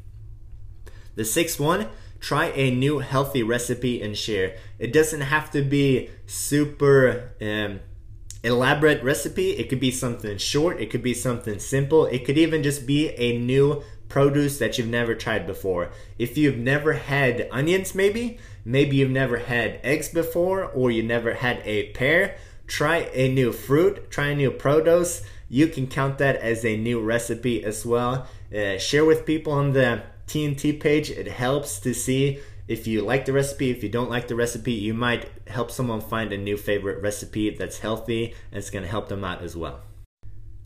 The 1.14 1.25
sixth 1.25 1.58
one, 1.58 1.88
try 2.20 2.46
a 2.46 2.70
new 2.70 2.98
healthy 3.00 3.42
recipe 3.42 4.02
and 4.02 4.16
share. 4.16 4.56
It 4.78 4.92
doesn't 4.92 5.20
have 5.20 5.50
to 5.52 5.62
be 5.62 6.10
super 6.26 7.32
um, 7.40 7.81
elaborate 8.42 9.02
recipe. 9.02 9.50
It 9.50 9.69
could 9.69 9.81
be 9.81 9.90
something 9.90 10.38
short. 10.38 10.81
It 10.81 10.90
could 10.90 11.02
be 11.02 11.14
something 11.14 11.58
simple. 11.58 12.06
It 12.06 12.24
could 12.24 12.38
even 12.38 12.62
just 12.62 12.86
be 12.86 13.10
a 13.10 13.38
new 13.38 13.82
produce 14.08 14.58
that 14.58 14.78
you've 14.78 14.88
never 14.88 15.14
tried 15.14 15.46
before. 15.46 15.90
If 16.19 16.37
you've 16.38 16.56
never 16.56 16.94
had 16.94 17.49
onions, 17.50 17.94
maybe, 17.94 18.38
maybe 18.64 18.96
you've 18.96 19.10
never 19.10 19.38
had 19.38 19.81
eggs 19.82 20.08
before, 20.08 20.64
or 20.64 20.90
you 20.90 21.02
never 21.02 21.34
had 21.34 21.60
a 21.64 21.90
pear, 21.90 22.37
try 22.66 23.08
a 23.12 23.32
new 23.32 23.52
fruit, 23.52 24.10
try 24.10 24.28
a 24.28 24.37
new 24.37 24.50
produce. 24.50 25.22
You 25.49 25.66
can 25.69 25.87
count 25.87 26.19
that 26.19 26.37
as 26.37 26.64
a 26.64 26.76
new 26.76 27.00
recipe 27.00 27.64
as 27.64 27.84
well. 27.84 28.26
Uh, 28.55 28.78
share 28.78 29.05
with 29.05 29.26
people 29.26 29.52
on 29.52 29.72
the 29.72 30.02
TNT 30.26 30.78
page. 30.78 31.10
It 31.10 31.28
helps 31.28 31.81
to 31.81 31.94
see 31.94 32.40
if 32.66 32.87
you 32.87 33.02
like 33.02 33.25
the 33.25 33.32
recipe. 33.32 33.70
If 33.70 33.82
you 33.82 33.88
don't 33.88 34.10
like 34.10 34.28
the 34.28 34.34
recipe, 34.34 34.72
you 34.72 34.93
might 34.94 35.31
help 35.49 35.70
someone 35.70 36.00
find 36.00 36.32
a 36.32 36.38
new 36.38 36.56
favorite 36.56 37.02
recipe 37.02 37.50
that's 37.50 37.78
healthy 37.78 38.34
and 38.52 38.58
it's 38.58 38.70
going 38.70 38.84
to 38.84 38.90
help 38.90 39.08
them 39.08 39.25
out 39.25 39.43
as 39.43 39.56
well. 39.56 39.81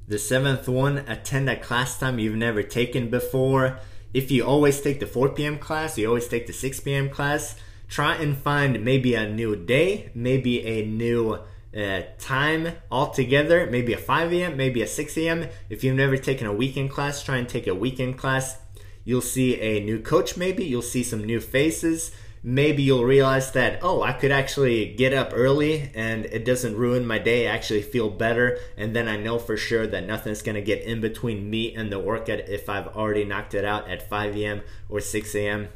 The 0.08 0.18
seventh 0.18 0.68
one, 0.68 0.98
attend 0.98 1.48
a 1.48 1.56
class 1.56 1.98
time 1.98 2.18
you've 2.18 2.34
never 2.34 2.62
taken 2.62 3.08
before. 3.08 3.78
If 4.12 4.30
you 4.30 4.44
always 4.44 4.80
take 4.80 5.00
the 5.00 5.06
4 5.06 5.30
p.m. 5.30 5.58
class, 5.58 5.96
you 5.96 6.06
always 6.06 6.28
take 6.28 6.46
the 6.46 6.52
6 6.52 6.80
p.m. 6.80 7.08
class, 7.08 7.56
try 7.88 8.16
and 8.16 8.36
find 8.36 8.84
maybe 8.84 9.14
a 9.14 9.28
new 9.28 9.56
day, 9.56 10.10
maybe 10.14 10.66
a 10.66 10.84
new 10.84 11.38
uh, 11.76 12.02
time 12.18 12.72
altogether, 12.90 13.66
maybe 13.70 13.92
a 13.92 13.98
5 13.98 14.32
a.m., 14.32 14.56
maybe 14.56 14.82
a 14.82 14.86
6 14.86 15.16
a.m. 15.18 15.46
If 15.70 15.82
you've 15.82 15.96
never 15.96 16.16
taken 16.16 16.46
a 16.46 16.52
weekend 16.52 16.90
class, 16.90 17.22
try 17.22 17.38
and 17.38 17.48
take 17.48 17.66
a 17.66 17.74
weekend 17.74 18.18
class. 18.18 18.58
You'll 19.04 19.20
see 19.20 19.58
a 19.60 19.82
new 19.82 20.00
coach, 20.00 20.36
maybe. 20.36 20.64
You'll 20.64 20.82
see 20.82 21.02
some 21.02 21.24
new 21.24 21.40
faces. 21.40 22.12
Maybe 22.44 22.82
you'll 22.82 23.04
realize 23.04 23.52
that, 23.52 23.78
oh, 23.82 24.02
I 24.02 24.12
could 24.12 24.32
actually 24.32 24.94
get 24.94 25.12
up 25.12 25.30
early 25.32 25.92
and 25.94 26.26
it 26.26 26.44
doesn't 26.44 26.76
ruin 26.76 27.06
my 27.06 27.18
day. 27.18 27.46
I 27.46 27.54
actually 27.54 27.82
feel 27.82 28.10
better. 28.10 28.58
And 28.76 28.96
then 28.96 29.06
I 29.06 29.16
know 29.16 29.38
for 29.38 29.56
sure 29.56 29.86
that 29.86 30.06
nothing's 30.06 30.42
going 30.42 30.56
to 30.56 30.60
get 30.60 30.82
in 30.82 31.00
between 31.00 31.48
me 31.48 31.72
and 31.72 31.92
the 31.92 32.00
workout 32.00 32.40
if 32.40 32.68
I've 32.68 32.88
already 32.88 33.24
knocked 33.24 33.54
it 33.54 33.64
out 33.64 33.88
at 33.88 34.08
5 34.08 34.36
a.m. 34.36 34.62
or 34.88 35.00
6 35.00 35.34
a.m. 35.36 35.68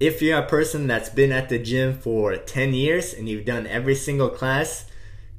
If 0.00 0.20
you're 0.20 0.40
a 0.40 0.46
person 0.46 0.88
that's 0.88 1.08
been 1.08 1.30
at 1.30 1.48
the 1.48 1.60
gym 1.60 1.96
for 1.96 2.36
10 2.36 2.74
years 2.74 3.14
and 3.14 3.28
you've 3.28 3.44
done 3.44 3.68
every 3.68 3.94
single 3.94 4.30
class, 4.30 4.86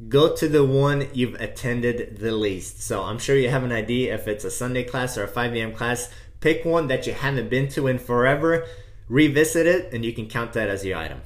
go 0.07 0.33
to 0.33 0.47
the 0.47 0.63
one 0.63 1.09
you've 1.13 1.35
attended 1.41 2.19
the 2.19 2.31
least. 2.31 2.81
So 2.81 3.03
I'm 3.03 3.19
sure 3.19 3.35
you 3.35 3.49
have 3.49 3.65
an 3.65 3.73
idea 3.73 4.15
if 4.15 4.29
it's 4.29 4.45
a 4.45 4.51
Sunday 4.51 4.83
class 4.83 5.17
or 5.17 5.25
a 5.25 5.27
5 5.27 5.53
a.m. 5.55 5.73
class. 5.73 6.09
Pick 6.39 6.63
one 6.63 6.87
that 6.87 7.05
you 7.05 7.13
haven't 7.13 7.49
been 7.49 7.67
to 7.69 7.87
in 7.87 7.99
forever, 7.99 8.65
revisit 9.07 9.67
it, 9.67 9.93
and 9.93 10.03
you 10.03 10.13
can 10.13 10.27
count 10.27 10.53
that 10.53 10.69
as 10.69 10.85
your 10.85 10.97
item. 10.97 11.21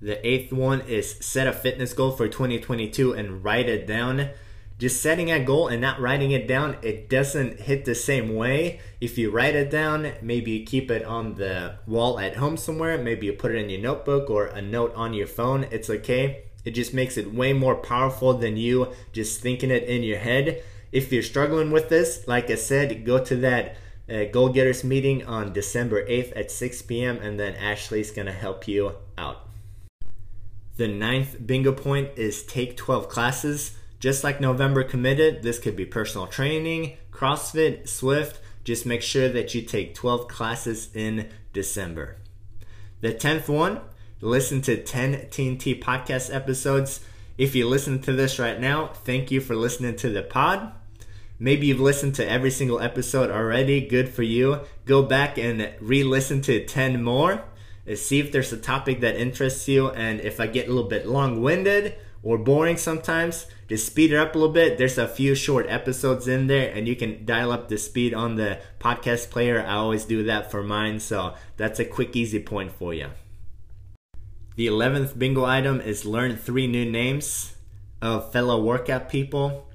The 0.00 0.26
eighth 0.26 0.52
one 0.52 0.80
is 0.82 1.16
set 1.20 1.46
a 1.46 1.52
fitness 1.52 1.92
goal 1.92 2.10
for 2.10 2.26
2022 2.26 3.12
and 3.12 3.44
write 3.44 3.68
it 3.68 3.86
down. 3.86 4.30
Just 4.78 5.00
setting 5.00 5.30
a 5.30 5.38
goal 5.38 5.68
and 5.68 5.80
not 5.80 6.00
writing 6.00 6.32
it 6.32 6.48
down, 6.48 6.76
it 6.82 7.08
doesn't 7.08 7.60
hit 7.60 7.84
the 7.84 7.94
same 7.94 8.34
way. 8.34 8.80
If 9.00 9.16
you 9.16 9.30
write 9.30 9.54
it 9.54 9.70
down, 9.70 10.14
maybe 10.20 10.50
you 10.50 10.66
keep 10.66 10.90
it 10.90 11.04
on 11.04 11.36
the 11.36 11.76
wall 11.86 12.18
at 12.18 12.36
home 12.36 12.56
somewhere, 12.56 12.98
maybe 12.98 13.26
you 13.26 13.32
put 13.32 13.52
it 13.52 13.58
in 13.58 13.70
your 13.70 13.80
notebook 13.80 14.28
or 14.28 14.46
a 14.46 14.60
note 14.60 14.92
on 14.96 15.14
your 15.14 15.28
phone, 15.28 15.68
it's 15.70 15.88
okay. 15.88 16.42
It 16.64 16.72
just 16.72 16.92
makes 16.92 17.16
it 17.16 17.32
way 17.32 17.52
more 17.52 17.76
powerful 17.76 18.34
than 18.34 18.56
you 18.56 18.92
just 19.12 19.40
thinking 19.40 19.70
it 19.70 19.84
in 19.84 20.02
your 20.02 20.18
head. 20.18 20.64
If 20.90 21.12
you're 21.12 21.22
struggling 21.22 21.70
with 21.70 21.88
this, 21.88 22.26
like 22.26 22.50
I 22.50 22.56
said, 22.56 23.04
go 23.06 23.22
to 23.22 23.36
that 23.36 23.76
uh, 24.08 24.24
Goal 24.24 24.48
Getters 24.48 24.84
meeting 24.84 25.24
on 25.24 25.52
December 25.52 26.06
8th 26.06 26.32
at 26.36 26.50
6 26.50 26.82
p.m. 26.82 27.18
and 27.18 27.38
then 27.38 27.54
Ashley's 27.54 28.10
going 28.10 28.26
to 28.26 28.32
help 28.32 28.66
you 28.66 28.94
out. 29.16 29.48
The 30.76 30.88
ninth 30.88 31.36
bingo 31.44 31.72
point 31.72 32.10
is 32.16 32.42
take 32.42 32.76
12 32.76 33.08
classes. 33.08 33.76
Just 34.00 34.24
like 34.24 34.40
November 34.40 34.82
committed, 34.82 35.42
this 35.42 35.58
could 35.58 35.76
be 35.76 35.86
personal 35.86 36.26
training, 36.26 36.96
CrossFit, 37.12 37.88
Swift. 37.88 38.40
Just 38.64 38.86
make 38.86 39.02
sure 39.02 39.28
that 39.28 39.54
you 39.54 39.62
take 39.62 39.94
12 39.94 40.28
classes 40.28 40.88
in 40.94 41.28
December. 41.52 42.16
The 43.00 43.12
10th 43.12 43.48
one, 43.48 43.80
listen 44.20 44.62
to 44.62 44.82
10 44.82 45.28
TNT 45.30 45.80
podcast 45.80 46.34
episodes. 46.34 47.00
If 47.38 47.54
you 47.54 47.68
listen 47.68 48.00
to 48.02 48.12
this 48.12 48.38
right 48.38 48.60
now, 48.60 48.88
thank 48.88 49.30
you 49.30 49.40
for 49.40 49.54
listening 49.54 49.96
to 49.96 50.10
the 50.10 50.22
pod. 50.22 50.72
Maybe 51.42 51.66
you've 51.66 51.80
listened 51.80 52.14
to 52.14 52.30
every 52.30 52.52
single 52.52 52.78
episode 52.78 53.28
already. 53.28 53.80
Good 53.80 54.08
for 54.08 54.22
you. 54.22 54.60
Go 54.84 55.02
back 55.02 55.38
and 55.38 55.74
re 55.80 56.04
listen 56.04 56.40
to 56.42 56.64
10 56.64 57.02
more. 57.02 57.42
See 57.96 58.20
if 58.20 58.30
there's 58.30 58.52
a 58.52 58.56
topic 58.56 59.00
that 59.00 59.16
interests 59.16 59.66
you. 59.66 59.88
And 59.88 60.20
if 60.20 60.38
I 60.38 60.46
get 60.46 60.68
a 60.68 60.72
little 60.72 60.88
bit 60.88 61.04
long 61.04 61.42
winded 61.42 61.96
or 62.22 62.38
boring 62.38 62.76
sometimes, 62.76 63.46
just 63.68 63.86
speed 63.86 64.12
it 64.12 64.18
up 64.18 64.36
a 64.36 64.38
little 64.38 64.54
bit. 64.54 64.78
There's 64.78 64.98
a 64.98 65.08
few 65.08 65.34
short 65.34 65.66
episodes 65.68 66.28
in 66.28 66.46
there, 66.46 66.72
and 66.72 66.86
you 66.86 66.94
can 66.94 67.24
dial 67.24 67.50
up 67.50 67.68
the 67.68 67.76
speed 67.76 68.14
on 68.14 68.36
the 68.36 68.60
podcast 68.78 69.30
player. 69.30 69.66
I 69.66 69.74
always 69.74 70.04
do 70.04 70.22
that 70.22 70.48
for 70.48 70.62
mine, 70.62 71.00
so 71.00 71.34
that's 71.56 71.80
a 71.80 71.84
quick, 71.84 72.14
easy 72.14 72.38
point 72.38 72.70
for 72.70 72.94
you. 72.94 73.08
The 74.54 74.68
11th 74.68 75.18
bingo 75.18 75.44
item 75.44 75.80
is 75.80 76.04
learn 76.04 76.36
three 76.36 76.68
new 76.68 76.88
names 76.88 77.56
of 78.00 78.30
fellow 78.30 78.62
workout 78.62 79.08
people. 79.08 79.66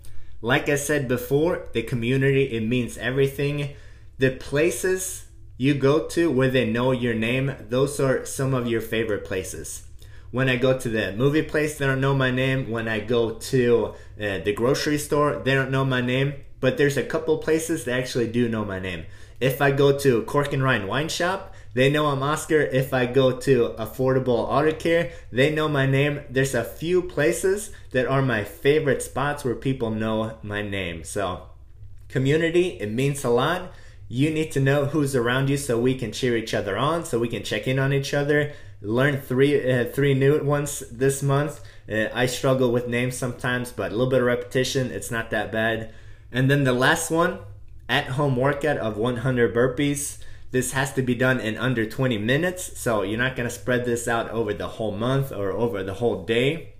Like 0.41 0.69
I 0.69 0.75
said 0.75 1.07
before, 1.07 1.67
the 1.73 1.81
community, 1.81 2.43
it 2.43 2.61
means 2.61 2.97
everything. 2.97 3.75
The 4.19 4.31
places 4.31 5.25
you 5.57 5.73
go 5.73 6.07
to 6.09 6.29
where 6.29 6.49
they 6.49 6.65
know 6.65 6.91
your 6.91 7.15
name, 7.15 7.55
those 7.69 7.99
are 7.99 8.25
some 8.25 8.53
of 8.53 8.67
your 8.67 8.81
favorite 8.81 9.25
places. 9.25 9.83
When 10.29 10.49
I 10.49 10.57
go 10.57 10.77
to 10.77 10.89
the 10.89 11.13
movie 11.13 11.41
place, 11.41 11.77
they 11.77 11.87
don't 11.87 12.01
know 12.01 12.13
my 12.13 12.29
name. 12.29 12.69
When 12.69 12.87
I 12.87 12.99
go 12.99 13.35
to 13.35 13.95
uh, 14.21 14.39
the 14.39 14.53
grocery 14.53 14.99
store, 14.99 15.41
they 15.43 15.55
don't 15.55 15.71
know 15.71 15.85
my 15.85 16.01
name. 16.01 16.33
But 16.59 16.77
there's 16.77 16.97
a 16.97 17.03
couple 17.03 17.37
places 17.37 17.85
that 17.85 17.97
actually 17.97 18.27
do 18.27 18.49
know 18.49 18.65
my 18.65 18.79
name. 18.79 19.05
If 19.39 19.61
I 19.61 19.71
go 19.71 19.97
to 19.99 20.23
Cork 20.23 20.53
and 20.53 20.63
Ryan 20.63 20.87
Wine 20.87 21.09
Shop, 21.09 21.53
they 21.73 21.89
know 21.89 22.07
I'm 22.07 22.23
Oscar. 22.23 22.61
If 22.61 22.93
I 22.93 23.05
go 23.05 23.37
to 23.39 23.75
Affordable 23.77 24.47
Auto 24.49 24.73
Care, 24.73 25.11
they 25.31 25.53
know 25.53 25.67
my 25.67 25.85
name. 25.85 26.21
There's 26.29 26.55
a 26.55 26.63
few 26.63 27.01
places 27.01 27.71
that 27.91 28.07
are 28.07 28.21
my 28.21 28.43
favorite 28.43 29.01
spots 29.01 29.43
where 29.43 29.55
people 29.55 29.91
know 29.91 30.37
my 30.41 30.61
name. 30.61 31.03
So, 31.03 31.43
community, 32.09 32.79
it 32.79 32.91
means 32.91 33.23
a 33.23 33.29
lot. 33.29 33.71
You 34.07 34.31
need 34.31 34.51
to 34.53 34.59
know 34.59 34.85
who's 34.85 35.15
around 35.15 35.49
you 35.49 35.57
so 35.57 35.79
we 35.79 35.95
can 35.95 36.11
cheer 36.11 36.37
each 36.37 36.53
other 36.53 36.77
on, 36.77 37.05
so 37.05 37.19
we 37.19 37.27
can 37.27 37.43
check 37.43 37.67
in 37.67 37.77
on 37.77 37.93
each 37.93 38.13
other. 38.13 38.53
Learn 38.81 39.19
three 39.19 39.71
uh, 39.71 39.85
three 39.85 40.13
new 40.13 40.41
ones 40.43 40.83
this 40.91 41.21
month. 41.21 41.61
Uh, 41.91 42.07
I 42.13 42.25
struggle 42.25 42.71
with 42.71 42.87
names 42.87 43.17
sometimes, 43.17 43.71
but 43.71 43.91
a 43.91 43.95
little 43.95 44.09
bit 44.09 44.21
of 44.21 44.27
repetition, 44.27 44.91
it's 44.91 45.11
not 45.11 45.29
that 45.31 45.51
bad. 45.51 45.93
And 46.31 46.49
then 46.49 46.63
the 46.63 46.73
last 46.73 47.09
one, 47.09 47.39
at 47.89 48.07
home 48.09 48.35
workout 48.35 48.77
of 48.77 48.97
100 48.97 49.53
burpees. 49.53 50.17
This 50.51 50.71
has 50.71 50.93
to 50.93 51.01
be 51.01 51.13
done 51.13 51.39
in 51.39 51.57
under 51.57 51.85
20 51.85 52.17
minutes, 52.17 52.79
so 52.79 53.01
you're 53.01 53.19
not 53.19 53.35
going 53.35 53.49
to 53.49 53.53
spread 53.53 53.85
this 53.85 54.07
out 54.07 54.29
over 54.29 54.53
the 54.53 54.67
whole 54.67 54.95
month 54.95 55.31
or 55.31 55.51
over 55.51 55.83
the 55.83 55.95
whole 55.95 56.23
day. 56.23 56.73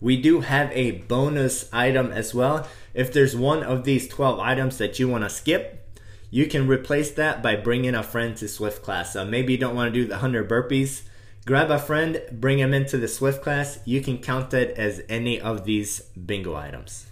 We 0.00 0.20
do 0.20 0.40
have 0.40 0.70
a 0.72 0.92
bonus 0.92 1.68
item 1.72 2.12
as 2.12 2.34
well. 2.34 2.68
If 2.94 3.12
there's 3.12 3.36
one 3.36 3.62
of 3.62 3.84
these 3.84 4.08
12 4.08 4.38
items 4.40 4.78
that 4.78 4.98
you 4.98 5.08
want 5.08 5.24
to 5.24 5.30
skip, 5.30 5.88
you 6.30 6.46
can 6.46 6.68
replace 6.68 7.10
that 7.12 7.42
by 7.42 7.56
bringing 7.56 7.94
a 7.94 8.02
friend 8.02 8.36
to 8.36 8.48
Swift 8.48 8.82
class. 8.82 9.12
So 9.12 9.24
maybe 9.24 9.52
you 9.52 9.58
don't 9.58 9.74
want 9.74 9.92
to 9.92 10.00
do 10.00 10.06
the 10.06 10.14
100 10.14 10.48
burpees. 10.48 11.02
Grab 11.46 11.70
a 11.70 11.78
friend, 11.78 12.20
bring 12.30 12.58
him 12.58 12.74
into 12.74 12.98
the 12.98 13.08
Swift 13.08 13.42
class. 13.42 13.78
You 13.84 14.02
can 14.02 14.18
count 14.18 14.52
it 14.52 14.76
as 14.76 15.02
any 15.08 15.40
of 15.40 15.64
these 15.64 16.00
bingo 16.00 16.54
items. 16.54 17.06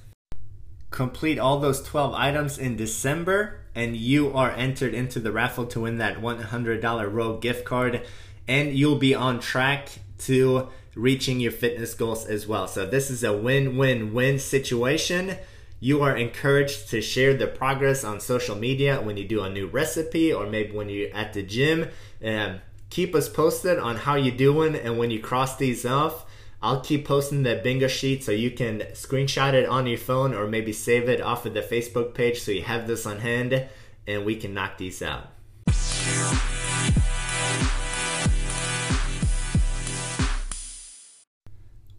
Complete 0.90 1.38
all 1.38 1.58
those 1.58 1.82
12 1.82 2.14
items 2.14 2.58
in 2.58 2.76
December, 2.76 3.60
and 3.76 3.94
you 3.94 4.32
are 4.32 4.50
entered 4.52 4.94
into 4.94 5.20
the 5.20 5.30
raffle 5.30 5.66
to 5.66 5.80
win 5.80 5.98
that 5.98 6.16
$100 6.20 7.12
Rogue 7.12 7.42
gift 7.42 7.66
card, 7.66 8.04
and 8.48 8.72
you'll 8.76 8.96
be 8.96 9.14
on 9.14 9.38
track 9.38 9.90
to 10.20 10.68
reaching 10.94 11.38
your 11.40 11.52
fitness 11.52 11.92
goals 11.92 12.24
as 12.24 12.46
well. 12.46 12.66
So, 12.66 12.86
this 12.86 13.10
is 13.10 13.22
a 13.22 13.36
win 13.36 13.76
win 13.76 14.14
win 14.14 14.38
situation. 14.38 15.36
You 15.78 16.02
are 16.02 16.16
encouraged 16.16 16.88
to 16.88 17.02
share 17.02 17.34
the 17.34 17.46
progress 17.46 18.02
on 18.02 18.18
social 18.18 18.56
media 18.56 19.02
when 19.02 19.18
you 19.18 19.28
do 19.28 19.42
a 19.42 19.50
new 19.50 19.66
recipe 19.66 20.32
or 20.32 20.46
maybe 20.46 20.72
when 20.72 20.88
you're 20.88 21.14
at 21.14 21.34
the 21.34 21.42
gym. 21.42 21.90
Um, 22.24 22.60
keep 22.88 23.14
us 23.14 23.28
posted 23.28 23.78
on 23.78 23.96
how 23.96 24.14
you're 24.14 24.34
doing 24.34 24.74
and 24.74 24.98
when 24.98 25.10
you 25.10 25.20
cross 25.20 25.56
these 25.56 25.84
off 25.84 26.24
I'll 26.62 26.80
keep 26.80 27.04
posting 27.04 27.42
the 27.42 27.60
bingo 27.62 27.86
sheet 27.86 28.24
so 28.24 28.32
you 28.32 28.50
can 28.50 28.80
screenshot 28.92 29.52
it 29.52 29.68
on 29.68 29.86
your 29.86 29.98
phone 29.98 30.32
or 30.32 30.46
maybe 30.46 30.72
save 30.72 31.06
it 31.08 31.20
off 31.20 31.44
of 31.44 31.52
the 31.52 31.60
Facebook 31.60 32.14
page 32.14 32.40
so 32.40 32.50
you 32.50 32.62
have 32.62 32.86
this 32.86 33.04
on 33.04 33.18
hand 33.18 33.66
and 34.06 34.24
we 34.24 34.36
can 34.36 34.54
knock 34.54 34.78
these 34.78 35.02
out. 35.02 35.28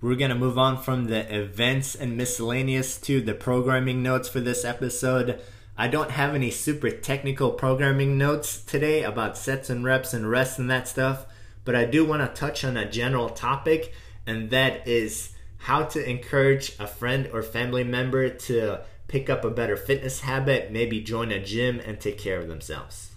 We're 0.01 0.15
going 0.15 0.29
to 0.29 0.35
move 0.35 0.57
on 0.57 0.81
from 0.81 1.05
the 1.05 1.35
events 1.35 1.93
and 1.93 2.17
miscellaneous 2.17 2.97
to 3.01 3.21
the 3.21 3.33
programming 3.33 4.01
notes 4.01 4.27
for 4.29 4.39
this 4.39 4.65
episode. 4.65 5.39
I 5.77 5.87
don't 5.87 6.11
have 6.11 6.33
any 6.33 6.49
super 6.49 6.89
technical 6.89 7.51
programming 7.51 8.17
notes 8.17 8.61
today 8.63 9.03
about 9.03 9.37
sets 9.37 9.69
and 9.69 9.83
reps 9.83 10.13
and 10.13 10.29
rest 10.29 10.57
and 10.57 10.69
that 10.71 10.87
stuff, 10.87 11.27
but 11.63 11.75
I 11.75 11.85
do 11.85 12.05
want 12.05 12.21
to 12.21 12.39
touch 12.39 12.63
on 12.63 12.77
a 12.77 12.89
general 12.89 13.29
topic 13.29 13.93
and 14.27 14.51
that 14.51 14.87
is 14.87 15.31
how 15.57 15.83
to 15.83 16.07
encourage 16.07 16.77
a 16.79 16.85
friend 16.85 17.29
or 17.33 17.41
family 17.41 17.83
member 17.83 18.29
to 18.29 18.81
pick 19.07 19.29
up 19.29 19.43
a 19.43 19.49
better 19.49 19.77
fitness 19.77 20.19
habit, 20.19 20.71
maybe 20.71 21.01
join 21.01 21.31
a 21.31 21.43
gym 21.43 21.79
and 21.79 21.99
take 21.99 22.19
care 22.19 22.37
of 22.37 22.47
themselves. 22.47 23.15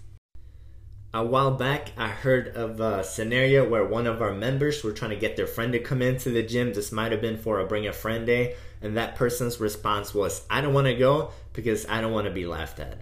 A 1.13 1.25
while 1.25 1.51
back, 1.51 1.91
I 1.97 2.07
heard 2.07 2.55
of 2.55 2.79
a 2.79 3.03
scenario 3.03 3.67
where 3.67 3.85
one 3.85 4.07
of 4.07 4.21
our 4.21 4.33
members 4.33 4.81
were 4.81 4.93
trying 4.93 5.11
to 5.11 5.17
get 5.17 5.35
their 5.35 5.45
friend 5.45 5.73
to 5.73 5.79
come 5.79 6.01
into 6.01 6.29
the 6.29 6.41
gym. 6.41 6.73
This 6.73 6.93
might 6.93 7.11
have 7.11 7.19
been 7.19 7.37
for 7.37 7.59
a 7.59 7.67
bring 7.67 7.85
a 7.85 7.91
friend 7.91 8.25
day, 8.25 8.55
and 8.81 8.95
that 8.95 9.17
person's 9.17 9.59
response 9.59 10.13
was, 10.13 10.45
I 10.49 10.61
don't 10.61 10.73
want 10.73 10.87
to 10.87 10.95
go 10.95 11.31
because 11.51 11.85
I 11.89 11.99
don't 11.99 12.13
want 12.13 12.27
to 12.27 12.33
be 12.33 12.45
laughed 12.45 12.79
at 12.79 12.93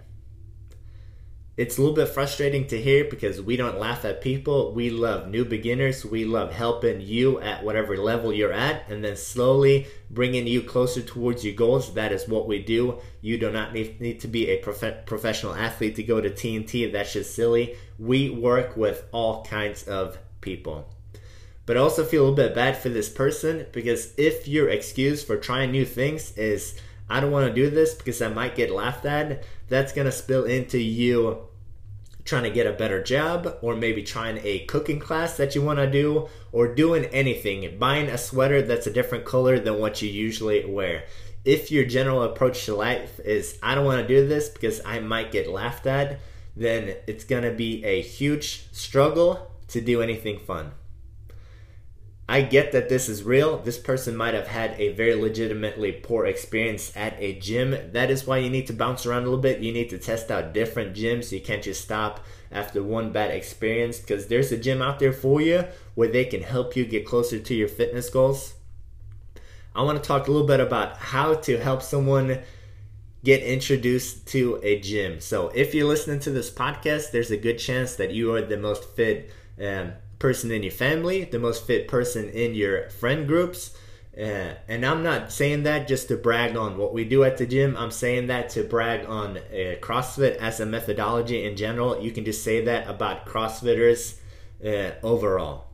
it's 1.59 1.77
a 1.77 1.81
little 1.81 1.93
bit 1.93 2.07
frustrating 2.07 2.65
to 2.67 2.81
hear 2.81 3.03
because 3.03 3.41
we 3.41 3.57
don't 3.57 3.77
laugh 3.77 4.05
at 4.05 4.21
people. 4.21 4.71
We 4.71 4.89
love 4.89 5.27
new 5.27 5.43
beginners. 5.43 6.05
We 6.05 6.23
love 6.23 6.53
helping 6.53 7.01
you 7.01 7.41
at 7.41 7.65
whatever 7.65 7.97
level 7.97 8.31
you're 8.31 8.53
at 8.53 8.89
and 8.89 9.03
then 9.03 9.17
slowly 9.17 9.85
bringing 10.09 10.47
you 10.47 10.63
closer 10.63 11.01
towards 11.01 11.43
your 11.43 11.55
goals. 11.55 11.95
That 11.95 12.13
is 12.13 12.29
what 12.29 12.47
we 12.47 12.59
do. 12.59 13.01
You 13.19 13.37
do 13.37 13.51
not 13.51 13.73
need, 13.73 13.99
need 13.99 14.21
to 14.21 14.29
be 14.29 14.47
a 14.47 14.59
prof- 14.59 15.05
professional 15.05 15.53
athlete 15.53 15.97
to 15.97 16.03
go 16.03 16.21
to 16.21 16.29
TNT. 16.29 16.89
That's 16.93 17.11
just 17.11 17.35
silly. 17.35 17.75
We 17.97 18.29
work 18.29 18.77
with 18.77 19.03
all 19.11 19.43
kinds 19.43 19.83
of 19.83 20.17
people. 20.39 20.87
But 21.65 21.75
I 21.75 21.81
also 21.81 22.05
feel 22.05 22.21
a 22.21 22.23
little 22.23 22.37
bit 22.37 22.55
bad 22.55 22.77
for 22.77 22.87
this 22.87 23.09
person 23.09 23.65
because 23.73 24.13
if 24.15 24.47
your 24.47 24.69
excuse 24.69 25.25
for 25.25 25.35
trying 25.35 25.71
new 25.71 25.83
things 25.83 26.31
is, 26.37 26.79
I 27.09 27.19
don't 27.19 27.31
want 27.31 27.53
to 27.53 27.53
do 27.53 27.69
this 27.69 27.95
because 27.95 28.21
I 28.21 28.29
might 28.29 28.55
get 28.55 28.71
laughed 28.71 29.05
at, 29.05 29.43
that's 29.67 29.91
going 29.91 30.05
to 30.05 30.11
spill 30.13 30.45
into 30.45 30.79
you 30.79 31.48
trying 32.29 32.43
to 32.43 32.49
get 32.51 32.67
a 32.67 32.71
better 32.71 33.01
job, 33.01 33.57
or 33.61 33.75
maybe 33.75 34.03
trying 34.03 34.39
a 34.43 34.59
cooking 34.65 34.99
class 34.99 35.35
that 35.37 35.55
you 35.55 35.61
want 35.63 35.79
to 35.79 35.89
do, 35.89 36.29
or 36.51 36.73
doing 36.73 37.05
anything, 37.05 37.77
buying 37.79 38.07
a 38.07 38.17
sweater 38.17 38.61
that's 38.61 38.87
a 38.87 38.93
different 38.93 39.25
color 39.25 39.59
than 39.59 39.79
what 39.79 40.01
you 40.01 40.09
usually 40.09 40.63
wear. 40.63 41.03
If 41.43 41.71
your 41.71 41.85
general 41.85 42.23
approach 42.23 42.65
to 42.65 42.75
life 42.75 43.19
is, 43.19 43.57
I 43.63 43.73
don't 43.73 43.85
want 43.85 44.01
to 44.01 44.07
do 44.07 44.27
this 44.27 44.49
because 44.49 44.79
I 44.85 44.99
might 44.99 45.31
get 45.31 45.49
laughed 45.49 45.87
at, 45.87 46.19
then 46.55 46.95
it's 47.07 47.23
going 47.23 47.43
to 47.43 47.51
be 47.51 47.83
a 47.83 48.01
huge 48.01 48.71
struggle 48.71 49.51
to 49.69 49.81
do 49.81 50.01
anything 50.01 50.39
fun. 50.39 50.71
I 52.29 52.43
get 52.43 52.73
that 52.73 52.89
this 52.89 53.09
is 53.09 53.23
real. 53.23 53.57
This 53.57 53.79
person 53.79 54.15
might 54.15 54.35
have 54.35 54.49
had 54.49 54.79
a 54.79 54.93
very 54.93 55.15
legitimately 55.15 55.93
poor 55.93 56.27
experience 56.27 56.95
at 56.95 57.15
a 57.17 57.33
gym. 57.39 57.75
That 57.91 58.11
is 58.11 58.27
why 58.27 58.37
you 58.37 58.51
need 58.51 58.67
to 58.67 58.73
bounce 58.73 59.07
around 59.07 59.23
a 59.23 59.25
little 59.25 59.39
bit. 59.39 59.61
You 59.61 59.71
need 59.71 59.89
to 59.89 59.97
test 59.97 60.29
out 60.29 60.53
different 60.53 60.95
gyms. 60.95 61.31
You 61.31 61.41
can't 61.41 61.63
just 61.63 61.81
stop 61.81 62.23
after 62.51 62.83
one 62.83 63.11
bad 63.11 63.31
experience 63.31 63.97
because 63.97 64.27
there's 64.27 64.51
a 64.51 64.57
gym 64.57 64.79
out 64.79 64.99
there 64.99 65.11
for 65.11 65.41
you 65.41 65.65
where 65.95 66.07
they 66.07 66.23
can 66.23 66.43
help 66.43 66.75
you 66.75 66.85
get 66.85 67.03
closer 67.03 67.39
to 67.39 67.55
your 67.55 67.67
fitness 67.67 68.11
goals. 68.11 68.53
I 69.75 69.81
want 69.81 69.97
to 69.97 70.07
talk 70.07 70.27
a 70.27 70.31
little 70.31 70.45
bit 70.45 70.59
about 70.59 70.97
how 70.97 71.33
to 71.33 71.57
help 71.57 71.81
someone 71.81 72.41
get 73.23 73.41
introduced 73.41 74.27
to 74.27 74.59
a 74.61 74.79
gym. 74.79 75.19
So, 75.19 75.47
if 75.55 75.73
you're 75.73 75.87
listening 75.87 76.19
to 76.19 76.29
this 76.29 76.51
podcast, 76.51 77.09
there's 77.09 77.31
a 77.31 77.37
good 77.37 77.57
chance 77.57 77.95
that 77.95 78.11
you 78.11 78.35
are 78.35 78.41
the 78.43 78.57
most 78.57 78.87
fit 78.95 79.31
um, 79.59 79.93
person 80.19 80.51
in 80.51 80.61
your 80.63 80.71
family, 80.71 81.23
the 81.23 81.39
most 81.39 81.65
fit 81.65 81.87
person 81.87 82.29
in 82.29 82.53
your 82.53 82.89
friend 82.89 83.27
groups. 83.27 83.75
Uh, 84.17 84.53
and 84.67 84.85
I'm 84.85 85.01
not 85.01 85.31
saying 85.31 85.63
that 85.63 85.87
just 85.87 86.09
to 86.09 86.17
brag 86.17 86.57
on 86.57 86.77
what 86.77 86.93
we 86.93 87.05
do 87.05 87.23
at 87.23 87.37
the 87.37 87.45
gym. 87.45 87.77
I'm 87.77 87.91
saying 87.91 88.27
that 88.27 88.49
to 88.49 88.63
brag 88.63 89.07
on 89.07 89.37
uh, 89.37 89.75
CrossFit 89.79 90.35
as 90.35 90.59
a 90.59 90.65
methodology 90.65 91.45
in 91.45 91.55
general. 91.55 92.01
You 92.01 92.11
can 92.11 92.25
just 92.25 92.43
say 92.43 92.65
that 92.65 92.89
about 92.89 93.25
CrossFitters 93.25 94.19
uh, 94.65 94.91
overall. 95.03 95.67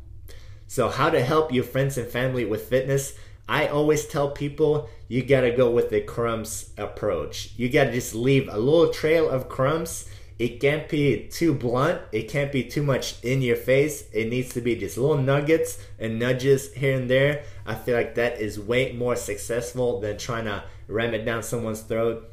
So, 0.67 0.89
how 0.89 1.09
to 1.09 1.23
help 1.23 1.51
your 1.51 1.63
friends 1.63 1.97
and 1.97 2.07
family 2.07 2.45
with 2.45 2.69
fitness? 2.69 3.17
I 3.47 3.67
always 3.67 4.07
tell 4.07 4.31
people 4.31 4.89
you 5.07 5.23
gotta 5.23 5.51
go 5.51 5.69
with 5.69 5.89
the 5.89 6.01
crumbs 6.01 6.71
approach. 6.77 7.53
You 7.57 7.69
gotta 7.69 7.91
just 7.91 8.15
leave 8.15 8.47
a 8.49 8.57
little 8.57 8.91
trail 8.91 9.29
of 9.29 9.49
crumbs 9.49 10.09
it 10.37 10.59
can't 10.59 10.89
be 10.89 11.27
too 11.29 11.53
blunt. 11.53 12.01
It 12.11 12.29
can't 12.29 12.51
be 12.51 12.63
too 12.63 12.83
much 12.83 13.23
in 13.23 13.41
your 13.41 13.55
face. 13.55 14.09
It 14.11 14.29
needs 14.29 14.53
to 14.53 14.61
be 14.61 14.75
just 14.75 14.97
little 14.97 15.17
nuggets 15.17 15.79
and 15.97 16.19
nudges 16.19 16.73
here 16.73 16.97
and 16.97 17.09
there. 17.09 17.43
I 17.65 17.75
feel 17.75 17.95
like 17.95 18.15
that 18.15 18.39
is 18.39 18.59
way 18.59 18.91
more 18.91 19.15
successful 19.15 20.01
than 20.01 20.17
trying 20.17 20.45
to 20.45 20.63
ram 20.87 21.13
it 21.13 21.23
down 21.23 21.41
someone's 21.41 21.81
throat. 21.81 22.29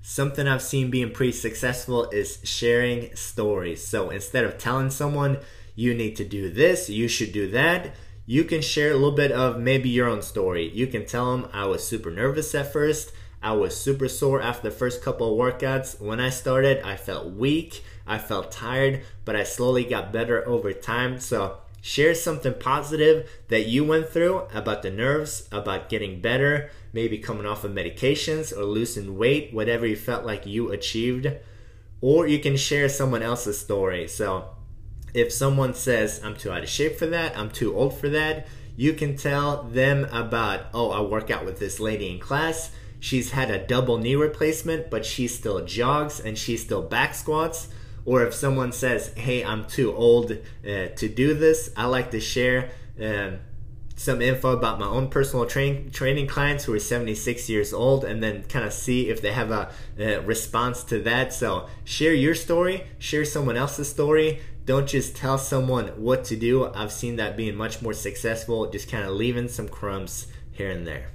Something 0.00 0.46
I've 0.46 0.62
seen 0.62 0.90
being 0.90 1.12
pretty 1.12 1.32
successful 1.32 2.08
is 2.10 2.38
sharing 2.44 3.14
stories. 3.16 3.86
So 3.86 4.10
instead 4.10 4.44
of 4.44 4.56
telling 4.56 4.90
someone, 4.90 5.38
you 5.74 5.94
need 5.94 6.16
to 6.16 6.24
do 6.24 6.50
this, 6.50 6.88
you 6.88 7.08
should 7.08 7.32
do 7.32 7.50
that, 7.50 7.94
you 8.26 8.44
can 8.44 8.62
share 8.62 8.92
a 8.92 8.94
little 8.94 9.10
bit 9.10 9.32
of 9.32 9.58
maybe 9.58 9.88
your 9.88 10.08
own 10.08 10.22
story. 10.22 10.70
You 10.70 10.86
can 10.86 11.04
tell 11.04 11.32
them 11.32 11.50
I 11.52 11.66
was 11.66 11.86
super 11.86 12.10
nervous 12.10 12.54
at 12.54 12.72
first. 12.72 13.12
I 13.42 13.52
was 13.52 13.76
super 13.76 14.08
sore 14.08 14.42
after 14.42 14.68
the 14.68 14.76
first 14.76 15.02
couple 15.02 15.32
of 15.32 15.38
workouts. 15.38 16.00
When 16.00 16.20
I 16.20 16.28
started, 16.30 16.82
I 16.82 16.96
felt 16.96 17.32
weak. 17.32 17.82
I 18.06 18.18
felt 18.18 18.52
tired, 18.52 19.02
but 19.24 19.36
I 19.36 19.44
slowly 19.44 19.84
got 19.84 20.12
better 20.12 20.46
over 20.46 20.72
time. 20.72 21.20
So 21.20 21.58
share 21.80 22.14
something 22.14 22.54
positive 22.54 23.30
that 23.48 23.66
you 23.66 23.84
went 23.84 24.08
through 24.08 24.46
about 24.52 24.82
the 24.82 24.90
nerves, 24.90 25.48
about 25.50 25.88
getting 25.88 26.20
better, 26.20 26.70
maybe 26.92 27.18
coming 27.18 27.46
off 27.46 27.64
of 27.64 27.72
medications 27.72 28.54
or 28.54 28.64
losing 28.64 29.16
weight, 29.16 29.54
whatever 29.54 29.86
you 29.86 29.96
felt 29.96 30.26
like 30.26 30.44
you 30.44 30.70
achieved. 30.70 31.28
Or 32.02 32.26
you 32.26 32.38
can 32.38 32.56
share 32.56 32.88
someone 32.88 33.22
else's 33.22 33.58
story. 33.58 34.08
So 34.08 34.50
if 35.14 35.32
someone 35.32 35.74
says, 35.74 36.20
I'm 36.22 36.36
too 36.36 36.50
out 36.50 36.62
of 36.62 36.68
shape 36.68 36.96
for 36.96 37.06
that, 37.06 37.38
I'm 37.38 37.50
too 37.50 37.74
old 37.74 37.98
for 37.98 38.08
that, 38.10 38.46
you 38.76 38.92
can 38.92 39.16
tell 39.16 39.64
them 39.64 40.04
about, 40.12 40.66
oh, 40.72 40.90
I 40.90 41.00
work 41.00 41.30
out 41.30 41.44
with 41.44 41.58
this 41.58 41.80
lady 41.80 42.10
in 42.10 42.18
class. 42.18 42.70
She's 43.00 43.32
had 43.32 43.50
a 43.50 43.66
double 43.66 43.98
knee 43.98 44.14
replacement, 44.14 44.90
but 44.90 45.04
she 45.04 45.26
still 45.26 45.64
jogs 45.64 46.20
and 46.20 46.38
she 46.38 46.56
still 46.56 46.82
back 46.82 47.14
squats. 47.14 47.68
Or 48.04 48.24
if 48.24 48.34
someone 48.34 48.72
says, 48.72 49.12
hey, 49.16 49.44
I'm 49.44 49.64
too 49.66 49.94
old 49.94 50.32
uh, 50.32 50.88
to 50.96 51.08
do 51.08 51.34
this, 51.34 51.70
I 51.76 51.86
like 51.86 52.10
to 52.12 52.20
share 52.20 52.70
um, 53.02 53.38
some 53.96 54.22
info 54.22 54.52
about 54.52 54.78
my 54.78 54.86
own 54.86 55.08
personal 55.08 55.46
train, 55.46 55.90
training 55.90 56.26
clients 56.26 56.64
who 56.64 56.74
are 56.74 56.80
76 56.80 57.48
years 57.48 57.72
old 57.72 58.04
and 58.04 58.22
then 58.22 58.44
kind 58.44 58.64
of 58.64 58.72
see 58.72 59.08
if 59.08 59.20
they 59.20 59.32
have 59.32 59.50
a, 59.50 59.70
a 59.98 60.20
response 60.20 60.84
to 60.84 60.98
that. 61.00 61.32
So 61.32 61.68
share 61.84 62.14
your 62.14 62.34
story, 62.34 62.84
share 62.98 63.24
someone 63.24 63.56
else's 63.56 63.88
story 63.88 64.40
don't 64.70 64.86
just 64.86 65.16
tell 65.16 65.36
someone 65.36 65.88
what 65.96 66.22
to 66.26 66.36
do. 66.36 66.72
I've 66.72 66.92
seen 66.92 67.16
that 67.16 67.36
being 67.36 67.56
much 67.56 67.82
more 67.82 67.92
successful, 67.92 68.70
just 68.70 68.88
kind 68.88 69.04
of 69.04 69.10
leaving 69.10 69.48
some 69.48 69.68
crumbs 69.68 70.28
here 70.52 70.70
and 70.70 70.86
there. 70.86 71.10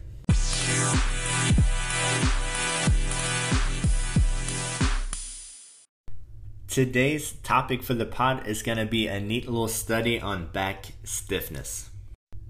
Today's 6.67 7.33
topic 7.43 7.83
for 7.83 7.93
the 7.93 8.05
pod 8.05 8.47
is 8.47 8.61
going 8.61 8.77
to 8.77 8.85
be 8.85 9.07
a 9.07 9.19
neat 9.19 9.45
little 9.45 9.67
study 9.67 10.19
on 10.19 10.47
back 10.47 10.87
stiffness. 11.03 11.89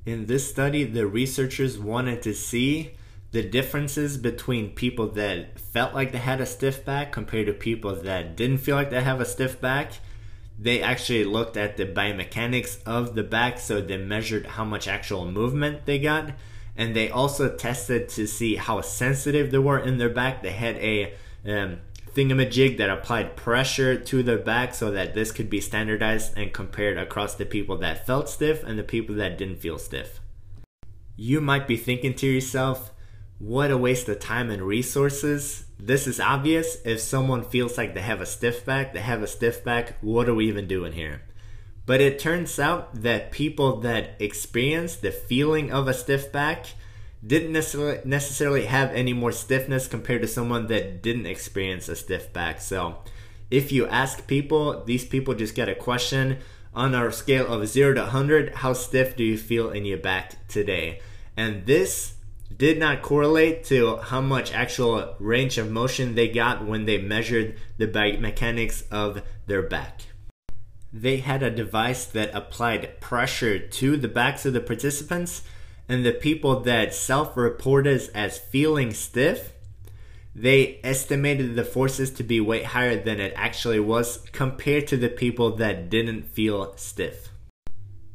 In 0.06 0.26
this 0.26 0.50
study, 0.50 0.84
the 0.84 1.06
researchers 1.06 1.78
wanted 1.78 2.22
to 2.24 2.34
see 2.34 2.96
the 3.32 3.44
differences 3.44 4.18
between 4.18 4.72
people 4.72 5.08
that 5.10 5.60
felt 5.60 5.94
like 5.94 6.12
they 6.12 6.18
had 6.18 6.42
a 6.42 6.46
stiff 6.46 6.84
back 6.84 7.12
compared 7.12 7.46
to 7.48 7.54
people 7.54 7.96
that 7.96 8.36
didn't 8.36 8.60
feel 8.60 8.76
like 8.76 8.90
they 8.90 9.02
have 9.02 9.22
a 9.22 9.26
stiff 9.26 9.62
back 9.62 9.94
they 10.58 10.82
actually 10.82 11.26
looked 11.26 11.58
at 11.58 11.78
the 11.78 11.86
biomechanics 11.86 12.82
of 12.86 13.16
the 13.16 13.24
back, 13.24 13.60
so 13.60 13.82
they 13.82 13.98
measured 13.98 14.46
how 14.46 14.64
much 14.64 14.88
actual 14.88 15.30
movement 15.30 15.86
they 15.86 16.00
got, 16.00 16.32
and 16.78 16.96
they 16.96 17.10
also 17.10 17.56
tested 17.56 18.10
to 18.10 18.28
see 18.28 18.56
how 18.56 18.82
sensitive 18.82 19.52
they 19.52 19.58
were 19.58 19.80
in 19.80 19.98
their 19.98 20.10
back. 20.10 20.42
They 20.42 20.52
had 20.52 20.76
a 20.78 21.14
um, 21.46 21.80
thingamajig 22.14 22.78
that 22.78 22.90
applied 22.90 23.36
pressure 23.36 23.98
to 23.98 24.24
their 24.24 24.38
back 24.38 24.74
so 24.74 24.92
that 24.92 25.14
this 25.14 25.32
could 25.32 25.50
be 25.50 25.62
standardized 25.62 26.34
and 26.38 26.54
compared 26.54 26.98
across 26.98 27.36
the 27.36 27.46
people 27.46 27.78
that 27.78 28.06
felt 28.06 28.30
stiff 28.30 28.64
and 28.64 28.80
the 28.80 28.84
people 28.84 29.16
that 29.16 29.38
didn't 29.38 29.58
feel 29.58 29.78
stiff. 29.78 30.20
You 31.16 31.40
might 31.42 31.68
be 31.68 31.78
thinking 31.78 32.14
to 32.16 32.28
yourself, 32.28 32.92
what 33.40 33.72
a 33.72 33.78
waste 33.78 34.08
of 34.08 34.20
time 34.20 34.50
and 34.50 34.62
resources. 34.62 35.66
This 35.78 36.08
is 36.08 36.20
obvious. 36.20 36.78
If 36.86 37.02
someone 37.02 37.44
feels 37.44 37.78
like 37.78 37.94
they 37.94 38.02
have 38.02 38.22
a 38.22 38.26
stiff 38.26 38.66
back, 38.66 38.94
they 38.94 39.02
have 39.02 39.22
a 39.22 39.28
stiff 39.28 39.64
back, 39.64 39.98
what 40.02 40.30
are 40.30 40.36
we 40.36 40.48
even 40.48 40.68
doing 40.68 40.94
here? 40.94 41.22
But 41.86 42.02
it 42.02 42.18
turns 42.20 42.60
out 42.60 43.04
that 43.04 43.32
people 43.32 43.80
that 43.82 44.16
experience 44.20 44.96
the 44.96 45.12
feeling 45.12 45.72
of 45.72 45.88
a 45.88 45.94
stiff 45.94 46.32
back 46.32 46.68
didn't 47.26 47.52
necessarily 47.52 48.00
necessarily 48.06 48.66
have 48.66 48.92
any 48.92 49.14
more 49.14 49.32
stiffness 49.32 49.88
compared 49.88 50.22
to 50.22 50.28
someone 50.28 50.68
that 50.68 51.02
didn't 51.02 51.26
experience 51.26 51.90
a 51.90 51.96
stiff 51.96 52.32
back. 52.34 52.62
So, 52.62 52.98
if 53.52 53.72
you 53.72 53.88
ask 53.88 54.28
people, 54.28 54.84
these 54.86 55.06
people 55.06 55.34
just 55.34 55.56
get 55.56 55.70
a 55.70 55.76
question 55.76 56.40
on 56.74 56.94
our 56.94 57.12
scale 57.12 57.48
of 57.48 57.68
0 57.68 57.94
to 57.94 58.02
100, 58.02 58.56
how 58.56 58.74
stiff 58.74 59.16
do 59.16 59.24
you 59.24 59.38
feel 59.38 59.70
in 59.70 59.86
your 59.86 59.98
back 59.98 60.48
today? 60.48 61.00
And 61.38 61.66
this 61.66 62.16
did 62.56 62.78
not 62.78 63.02
correlate 63.02 63.64
to 63.66 63.98
how 63.98 64.22
much 64.22 64.54
actual 64.54 65.16
range 65.20 65.58
of 65.58 65.72
motion 65.72 66.16
they 66.16 66.28
got 66.28 66.66
when 66.66 66.86
they 66.86 66.98
measured 66.98 67.58
the 67.78 67.88
mechanics 68.20 68.84
of 68.92 69.22
their 69.48 69.62
back. 69.62 70.02
They 70.96 71.18
had 71.18 71.44
a 71.44 71.52
device 71.52 72.06
that 72.06 72.34
applied 72.34 73.02
pressure 73.02 73.60
to 73.60 73.98
the 73.98 74.08
backs 74.08 74.46
of 74.46 74.54
the 74.54 74.62
participants, 74.62 75.42
and 75.90 76.06
the 76.06 76.14
people 76.14 76.62
that 76.62 76.94
self 76.94 77.36
reported 77.36 78.10
as 78.16 78.38
feeling 78.38 78.94
stiff, 78.94 79.52
they 80.34 80.80
estimated 80.86 81.56
the 81.56 81.66
forces 81.66 82.12
to 82.12 82.24
be 82.24 82.40
way 82.40 82.64
higher 82.64 82.96
than 82.96 83.20
it 83.20 83.34
actually 83.36 83.82
was 83.82 84.20
compared 84.32 84.88
to 84.88 84.96
the 84.96 85.10
people 85.10 85.58
that 85.58 85.90
didn't 85.90 86.30
feel 86.30 86.74
stiff. 86.78 87.28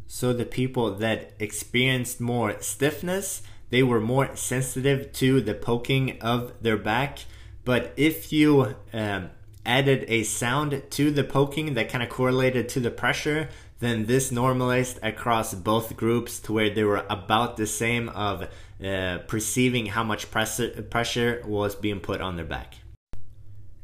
So 0.06 0.32
the 0.32 0.46
people 0.46 0.94
that 0.96 1.34
experienced 1.38 2.18
more 2.18 2.60
stiffness 2.60 3.42
they 3.70 3.84
were 3.84 4.00
more 4.00 4.34
sensitive 4.36 5.12
to 5.14 5.40
the 5.40 5.54
poking 5.54 6.20
of 6.20 6.52
their 6.60 6.76
back. 6.76 7.20
But 7.64 7.92
if 7.96 8.32
you 8.32 8.74
um, 8.92 9.30
added 9.64 10.04
a 10.08 10.22
sound 10.22 10.82
to 10.90 11.10
the 11.10 11.24
poking 11.24 11.74
that 11.74 11.88
kind 11.88 12.02
of 12.02 12.08
correlated 12.08 12.68
to 12.70 12.80
the 12.80 12.90
pressure, 12.90 13.48
then 13.80 14.06
this 14.06 14.30
normalized 14.30 14.98
across 15.02 15.54
both 15.54 15.96
groups 15.96 16.38
to 16.40 16.52
where 16.52 16.70
they 16.70 16.84
were 16.84 17.04
about 17.08 17.56
the 17.56 17.66
same 17.66 18.08
of 18.10 18.48
uh, 18.84 19.18
perceiving 19.26 19.86
how 19.86 20.04
much 20.04 20.30
pressure, 20.30 20.70
pressure 20.82 21.42
was 21.46 21.74
being 21.74 22.00
put 22.00 22.20
on 22.20 22.36
their 22.36 22.44
back. 22.44 22.76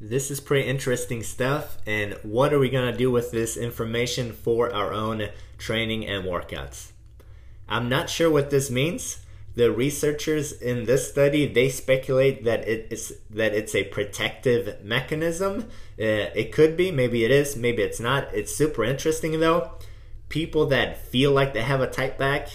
This 0.01 0.31
is 0.31 0.41
pretty 0.41 0.69
interesting 0.69 1.23
stuff, 1.23 1.79
and 1.87 2.15
what 2.23 2.53
are 2.53 2.59
we 2.59 2.69
going 2.69 2.93
to 2.93 2.99
do 2.99 3.11
with 3.11 3.31
this 3.31 3.57
information 3.57 4.33
for 4.33 4.75
our 4.75 4.93
own 4.93 5.29
training 5.57 6.07
and 6.07 6.25
workouts? 6.25 6.93
I'm 7.69 7.89
not 7.89 8.11
sure 8.11 8.31
what 8.31 8.51
this 8.51 8.71
means 8.71 9.26
the 9.57 9.73
researchers 9.73 10.53
in 10.53 10.85
this 10.85 11.09
study 11.11 11.47
they 11.47 11.71
speculate 11.71 12.45
that 12.45 12.69
it 12.69 12.89
is 12.93 13.17
that 13.31 13.55
it's 13.55 13.75
a 13.75 13.85
protective 13.85 14.85
mechanism. 14.85 15.63
Uh, 15.99 16.31
it 16.35 16.53
could 16.53 16.77
be, 16.77 16.93
maybe 16.93 17.25
it 17.25 17.31
is, 17.31 17.57
maybe 17.57 17.83
it's 17.83 17.99
not. 17.99 18.33
It's 18.33 18.55
super 18.55 18.85
interesting 18.85 19.41
though. 19.41 19.73
People 20.29 20.67
that 20.67 20.99
feel 20.99 21.33
like 21.33 21.55
they 21.55 21.63
have 21.63 21.81
a 21.81 21.91
tight 21.91 22.19
back 22.19 22.49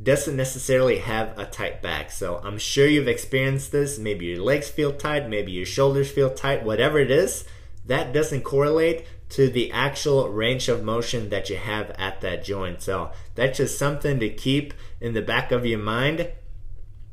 doesn't 0.00 0.36
necessarily 0.36 0.98
have 0.98 1.38
a 1.38 1.46
tight 1.46 1.80
back. 1.80 2.10
So 2.10 2.38
I'm 2.44 2.58
sure 2.58 2.86
you've 2.86 3.08
experienced 3.08 3.72
this. 3.72 3.98
Maybe 3.98 4.26
your 4.26 4.42
legs 4.42 4.68
feel 4.68 4.92
tight, 4.92 5.30
maybe 5.30 5.52
your 5.52 5.64
shoulders 5.64 6.10
feel 6.10 6.30
tight, 6.30 6.64
whatever 6.64 6.98
it 6.98 7.10
is. 7.10 7.44
That 7.86 8.12
doesn't 8.12 8.42
correlate 8.42 9.06
to 9.30 9.48
the 9.48 9.72
actual 9.72 10.28
range 10.28 10.68
of 10.68 10.84
motion 10.84 11.30
that 11.30 11.48
you 11.48 11.56
have 11.56 11.90
at 11.92 12.20
that 12.20 12.44
joint. 12.44 12.82
So 12.82 13.10
that's 13.34 13.58
just 13.58 13.78
something 13.78 14.20
to 14.20 14.28
keep 14.28 14.74
in 15.00 15.14
the 15.14 15.22
back 15.22 15.52
of 15.52 15.66
your 15.66 15.78
mind. 15.78 16.30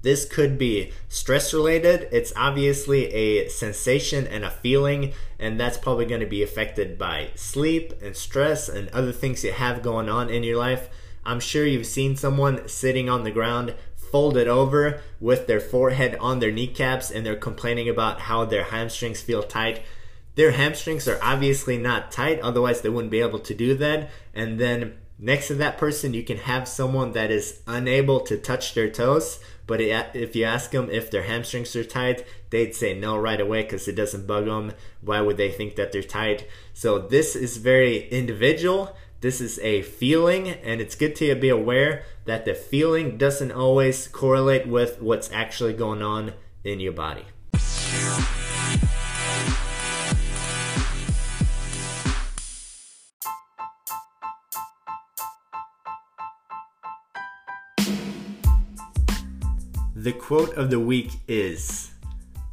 This 0.02 0.26
could 0.26 0.58
be 0.58 0.92
stress 1.08 1.54
related. 1.54 2.10
It's 2.12 2.34
obviously 2.36 3.06
a 3.14 3.48
sensation 3.48 4.28
and 4.28 4.44
a 4.44 4.52
feeling, 4.52 5.14
and 5.40 5.60
that's 5.60 5.78
probably 5.78 6.06
going 6.06 6.20
to 6.20 6.28
be 6.28 6.44
affected 6.44 6.98
by 6.98 7.30
sleep 7.36 7.94
and 8.02 8.16
stress 8.16 8.68
and 8.68 8.90
other 8.90 9.14
things 9.14 9.44
you 9.44 9.54
have 9.54 9.82
going 9.82 10.10
on 10.10 10.30
in 10.30 10.44
your 10.44 10.58
life. 10.58 10.90
I'm 11.26 11.40
sure 11.40 11.66
you've 11.66 11.86
seen 11.86 12.18
someone 12.18 12.68
sitting 12.68 13.10
on 13.10 13.24
the 13.24 13.32
ground 13.32 13.76
folded 13.96 14.48
over 14.48 15.02
with 15.22 15.48
their 15.48 15.62
forehead 15.62 16.18
on 16.20 16.40
their 16.40 16.52
kneecaps 16.52 17.10
and 17.10 17.26
they're 17.26 17.36
complaining 17.36 17.88
about 17.88 18.22
how 18.22 18.44
their 18.46 18.66
hamstrings 18.66 19.22
feel 19.22 19.42
tight 19.42 19.82
their 20.36 20.52
hamstrings 20.52 21.08
are 21.08 21.20
obviously 21.22 21.78
not 21.78 22.12
tight, 22.12 22.40
otherwise, 22.40 22.82
they 22.82 22.90
wouldn't 22.90 23.12
be 23.12 23.20
able 23.20 23.40
to 23.40 23.54
do 23.54 23.76
that. 23.76 24.10
And 24.34 24.60
then 24.60 24.96
next 25.18 25.48
to 25.48 25.56
that 25.56 25.78
person, 25.78 26.14
you 26.14 26.24
can 26.24 26.38
have 26.38 26.68
someone 26.68 27.14
that 27.14 27.32
is 27.32 27.62
unable 27.68 28.20
to 28.22 28.38
touch 28.38 28.74
their 28.74 28.90
toes. 28.90 29.40
But 29.66 29.80
if 29.80 30.36
you 30.36 30.44
ask 30.44 30.72
them 30.72 30.90
if 30.90 31.10
their 31.10 31.24
hamstrings 31.24 31.76
are 31.76 31.86
tight, 31.86 32.26
they'd 32.50 32.76
say 32.76 32.94
no 32.94 33.18
right 33.18 33.40
away 33.40 33.64
because 33.64 33.88
it 33.88 33.96
doesn't 33.96 34.28
bug 34.28 34.46
them. 34.46 34.74
Why 35.02 35.22
would 35.22 35.38
they 35.38 35.52
think 35.52 35.76
that 35.76 35.92
they're 35.92 36.04
tight? 36.04 36.48
So, 36.74 37.00
this 37.00 37.36
is 37.36 37.58
very 37.58 38.10
individual. 38.10 38.96
This 39.22 39.40
is 39.40 39.60
a 39.60 39.82
feeling, 39.84 40.50
and 40.50 40.82
it's 40.82 40.96
good 40.96 41.16
to 41.16 41.34
be 41.36 41.48
aware 41.48 42.04
that 42.26 42.44
the 42.44 42.54
feeling 42.54 43.18
doesn't 43.18 43.54
always 43.54 44.10
correlate 44.10 44.68
with 44.68 45.02
what's 45.02 45.32
actually 45.32 45.74
going 45.74 46.02
on 46.02 46.34
in 46.66 46.82
your 46.82 46.92
body. 46.92 47.24
The 60.04 60.12
quote 60.12 60.56
of 60.56 60.70
the 60.70 60.82
week 60.82 61.14
is 61.30 61.92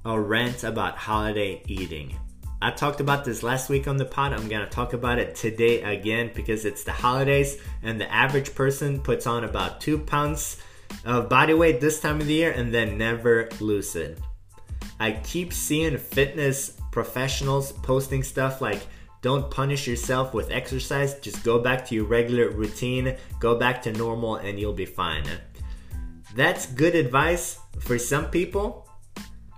a 0.05 0.21
rant 0.21 0.63
about 0.63 0.97
holiday 0.97 1.61
eating. 1.67 2.17
I 2.63 2.71
talked 2.71 3.01
about 3.01 3.25
this 3.25 3.43
last 3.43 3.69
week 3.69 3.89
on 3.89 3.97
the 3.97 4.05
pod. 4.05 4.33
I'm 4.33 4.49
going 4.49 4.63
to 4.63 4.71
talk 4.71 4.93
about 4.93 5.19
it 5.19 5.35
today 5.35 5.83
again 5.83 6.31
because 6.33 6.65
it's 6.65 6.85
the 6.85 6.93
holidays 6.93 7.61
and 7.83 8.01
the 8.01 8.09
average 8.09 8.55
person 8.55 9.01
puts 9.01 9.27
on 9.27 9.43
about 9.43 9.81
two 9.81 9.99
pounds 9.99 10.63
of 11.05 11.29
body 11.29 11.55
weight 11.55 11.81
this 11.81 11.99
time 11.99 12.21
of 12.21 12.29
the 12.29 12.35
year 12.35 12.53
and 12.53 12.73
then 12.73 12.97
never 12.97 13.49
lose 13.59 13.97
it. 13.97 14.21
I 15.01 15.11
keep 15.11 15.53
seeing 15.53 15.99
fitness 15.99 16.77
professionals 16.93 17.73
posting 17.73 18.23
stuff 18.23 18.61
like, 18.61 18.87
don't 19.23 19.51
punish 19.51 19.89
yourself 19.89 20.35
with 20.35 20.53
exercise, 20.53 21.19
just 21.19 21.43
go 21.43 21.59
back 21.59 21.85
to 21.87 21.97
your 21.97 22.05
regular 22.05 22.51
routine, 22.51 23.17
go 23.41 23.57
back 23.57 23.83
to 23.83 23.93
normal, 23.93 24.37
and 24.37 24.61
you'll 24.61 24.73
be 24.73 24.87
fine. 24.87 25.25
That's 26.35 26.67
good 26.67 26.95
advice 26.95 27.59
for 27.81 27.99
some 27.99 28.27
people, 28.31 28.89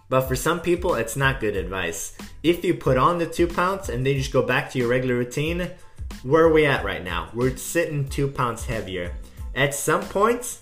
but 0.09 0.23
for 0.23 0.37
some 0.37 0.61
people, 0.61 0.95
it's 0.95 1.17
not 1.17 1.41
good 1.41 1.57
advice. 1.57 2.17
If 2.43 2.65
you 2.65 2.75
put 2.75 2.97
on 2.97 3.19
the 3.19 3.27
two 3.27 3.47
pounds 3.47 3.89
and 3.89 4.05
then 4.05 4.15
you 4.15 4.21
just 4.21 4.33
go 4.33 4.43
back 4.43 4.71
to 4.71 4.79
your 4.79 4.89
regular 4.89 5.17
routine, 5.17 5.71
where 6.23 6.45
are 6.45 6.53
we 6.53 6.67
at 6.67 6.85
right 6.85 7.03
now? 7.03 7.31
We're 7.35 7.57
sitting 7.57 8.09
two 8.09 8.29
pounds 8.29 8.65
heavier. 8.65 9.15
At 9.55 9.75
some 9.75 10.03
point, 10.03 10.61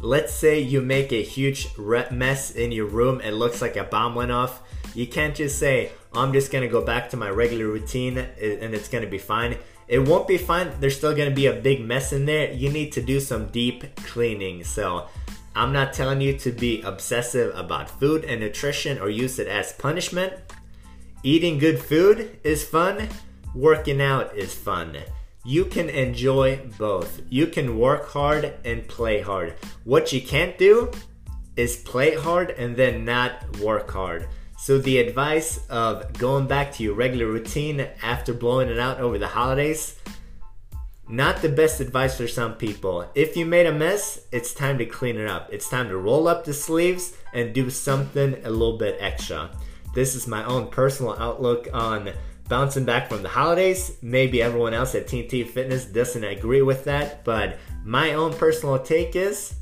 let's 0.00 0.32
say 0.32 0.60
you 0.60 0.80
make 0.80 1.12
a 1.12 1.22
huge 1.22 1.68
mess 1.78 2.50
in 2.52 2.72
your 2.72 2.86
room, 2.86 3.20
it 3.20 3.32
looks 3.32 3.60
like 3.60 3.76
a 3.76 3.84
bomb 3.84 4.14
went 4.14 4.32
off. 4.32 4.62
You 4.94 5.06
can't 5.06 5.34
just 5.34 5.58
say, 5.58 5.90
I'm 6.12 6.32
just 6.32 6.52
gonna 6.52 6.68
go 6.68 6.84
back 6.84 7.10
to 7.10 7.16
my 7.16 7.30
regular 7.30 7.66
routine 7.66 8.18
and 8.18 8.74
it's 8.74 8.88
gonna 8.88 9.06
be 9.06 9.18
fine. 9.18 9.56
It 9.92 10.08
won't 10.08 10.26
be 10.26 10.38
fun. 10.38 10.72
There's 10.80 10.96
still 10.96 11.14
gonna 11.14 11.30
be 11.30 11.48
a 11.48 11.52
big 11.52 11.84
mess 11.84 12.14
in 12.14 12.24
there. 12.24 12.50
You 12.50 12.70
need 12.70 12.92
to 12.92 13.02
do 13.02 13.20
some 13.20 13.48
deep 13.48 13.94
cleaning. 13.96 14.64
So 14.64 15.06
I'm 15.54 15.70
not 15.70 15.92
telling 15.92 16.22
you 16.22 16.32
to 16.38 16.50
be 16.50 16.80
obsessive 16.80 17.54
about 17.54 17.90
food 17.90 18.24
and 18.24 18.40
nutrition 18.40 18.98
or 18.98 19.10
use 19.10 19.38
it 19.38 19.48
as 19.48 19.74
punishment. 19.74 20.32
Eating 21.22 21.58
good 21.58 21.78
food 21.78 22.38
is 22.42 22.64
fun, 22.64 23.10
working 23.54 24.00
out 24.00 24.34
is 24.34 24.54
fun. 24.54 24.96
You 25.44 25.66
can 25.66 25.90
enjoy 25.90 26.70
both. 26.78 27.20
You 27.28 27.46
can 27.46 27.78
work 27.78 28.08
hard 28.08 28.54
and 28.64 28.88
play 28.88 29.20
hard. 29.20 29.56
What 29.84 30.10
you 30.10 30.22
can't 30.22 30.56
do 30.56 30.90
is 31.54 31.76
play 31.76 32.14
hard 32.14 32.52
and 32.52 32.74
then 32.74 33.04
not 33.04 33.58
work 33.58 33.90
hard. 33.90 34.26
So, 34.62 34.78
the 34.78 34.98
advice 34.98 35.58
of 35.68 36.12
going 36.12 36.46
back 36.46 36.70
to 36.74 36.84
your 36.84 36.94
regular 36.94 37.26
routine 37.26 37.88
after 38.00 38.32
blowing 38.32 38.68
it 38.68 38.78
out 38.78 39.00
over 39.00 39.18
the 39.18 39.26
holidays 39.26 39.96
not 41.08 41.42
the 41.42 41.48
best 41.48 41.80
advice 41.80 42.16
for 42.16 42.28
some 42.28 42.54
people. 42.54 43.04
If 43.16 43.36
you 43.36 43.44
made 43.44 43.66
a 43.66 43.72
mess, 43.72 44.20
it's 44.30 44.54
time 44.54 44.78
to 44.78 44.86
clean 44.86 45.16
it 45.16 45.28
up. 45.28 45.52
It's 45.52 45.68
time 45.68 45.88
to 45.88 45.98
roll 45.98 46.28
up 46.28 46.44
the 46.44 46.54
sleeves 46.54 47.14
and 47.34 47.52
do 47.52 47.70
something 47.70 48.36
a 48.44 48.50
little 48.50 48.78
bit 48.78 48.98
extra. 49.00 49.50
This 49.96 50.14
is 50.14 50.28
my 50.28 50.44
own 50.44 50.68
personal 50.68 51.14
outlook 51.18 51.68
on 51.74 52.12
bouncing 52.48 52.84
back 52.84 53.08
from 53.08 53.22
the 53.22 53.28
holidays. 53.28 53.98
Maybe 54.00 54.40
everyone 54.40 54.74
else 54.74 54.94
at 54.94 55.08
TNT 55.08 55.48
Fitness 55.48 55.86
doesn't 55.86 56.22
agree 56.22 56.62
with 56.62 56.84
that, 56.84 57.24
but 57.24 57.58
my 57.84 58.14
own 58.14 58.32
personal 58.32 58.78
take 58.78 59.16
is 59.16 59.56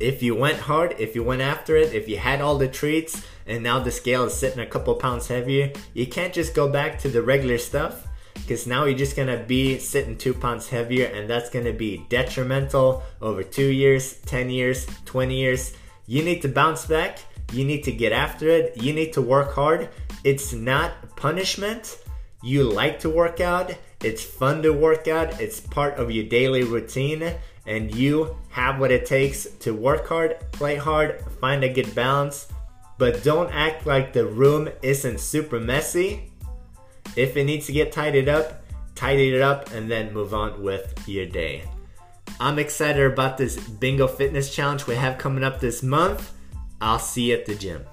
if 0.00 0.22
you 0.22 0.34
went 0.34 0.58
hard, 0.58 0.94
if 0.98 1.14
you 1.14 1.22
went 1.22 1.42
after 1.42 1.76
it, 1.76 1.92
if 1.92 2.08
you 2.08 2.18
had 2.18 2.40
all 2.40 2.56
the 2.56 2.68
treats, 2.68 3.26
and 3.46 3.62
now 3.62 3.78
the 3.78 3.90
scale 3.90 4.24
is 4.24 4.34
sitting 4.34 4.60
a 4.60 4.66
couple 4.66 4.94
pounds 4.94 5.28
heavier, 5.28 5.72
you 5.94 6.06
can't 6.06 6.32
just 6.32 6.54
go 6.54 6.68
back 6.68 6.98
to 7.00 7.08
the 7.08 7.22
regular 7.22 7.58
stuff 7.58 8.06
because 8.34 8.66
now 8.66 8.84
you're 8.84 8.98
just 8.98 9.16
gonna 9.16 9.42
be 9.42 9.78
sitting 9.78 10.16
two 10.16 10.34
pounds 10.34 10.68
heavier 10.68 11.06
and 11.06 11.28
that's 11.28 11.50
gonna 11.50 11.72
be 11.72 12.04
detrimental 12.08 13.02
over 13.20 13.42
two 13.42 13.68
years, 13.68 14.14
10 14.26 14.50
years, 14.50 14.86
20 15.04 15.34
years. 15.34 15.74
You 16.06 16.22
need 16.24 16.42
to 16.42 16.48
bounce 16.48 16.86
back, 16.86 17.18
you 17.52 17.64
need 17.64 17.84
to 17.84 17.92
get 17.92 18.12
after 18.12 18.48
it, 18.48 18.76
you 18.82 18.92
need 18.92 19.12
to 19.14 19.22
work 19.22 19.52
hard. 19.52 19.88
It's 20.24 20.52
not 20.52 21.16
punishment. 21.16 21.98
You 22.44 22.64
like 22.64 22.98
to 23.00 23.10
work 23.10 23.40
out, 23.40 23.72
it's 24.02 24.24
fun 24.24 24.62
to 24.62 24.72
work 24.72 25.06
out, 25.06 25.40
it's 25.40 25.60
part 25.60 25.94
of 25.94 26.10
your 26.10 26.24
daily 26.24 26.64
routine, 26.64 27.34
and 27.66 27.94
you 27.94 28.36
have 28.48 28.80
what 28.80 28.90
it 28.90 29.06
takes 29.06 29.46
to 29.60 29.72
work 29.72 30.08
hard, 30.08 30.38
play 30.50 30.74
hard, 30.74 31.24
find 31.40 31.62
a 31.62 31.72
good 31.72 31.94
balance. 31.94 32.48
But 32.98 33.22
don't 33.24 33.50
act 33.52 33.86
like 33.86 34.12
the 34.12 34.26
room 34.26 34.68
isn't 34.82 35.20
super 35.20 35.58
messy 35.58 36.32
if 37.16 37.36
it 37.36 37.44
needs 37.44 37.66
to 37.66 37.72
get 37.72 37.92
tidied 37.92 38.28
up, 38.28 38.62
tidy 38.94 39.34
it 39.34 39.42
up 39.42 39.72
and 39.72 39.90
then 39.90 40.14
move 40.14 40.34
on 40.34 40.62
with 40.62 41.06
your 41.06 41.26
day. 41.26 41.64
I'm 42.40 42.58
excited 42.58 43.04
about 43.04 43.36
this 43.38 43.56
Bingo 43.56 44.06
Fitness 44.06 44.54
Challenge 44.54 44.86
we 44.86 44.94
have 44.94 45.18
coming 45.18 45.44
up 45.44 45.60
this 45.60 45.82
month. 45.82 46.32
I'll 46.80 46.98
see 46.98 47.30
you 47.30 47.34
at 47.34 47.46
the 47.46 47.54
gym. 47.54 47.84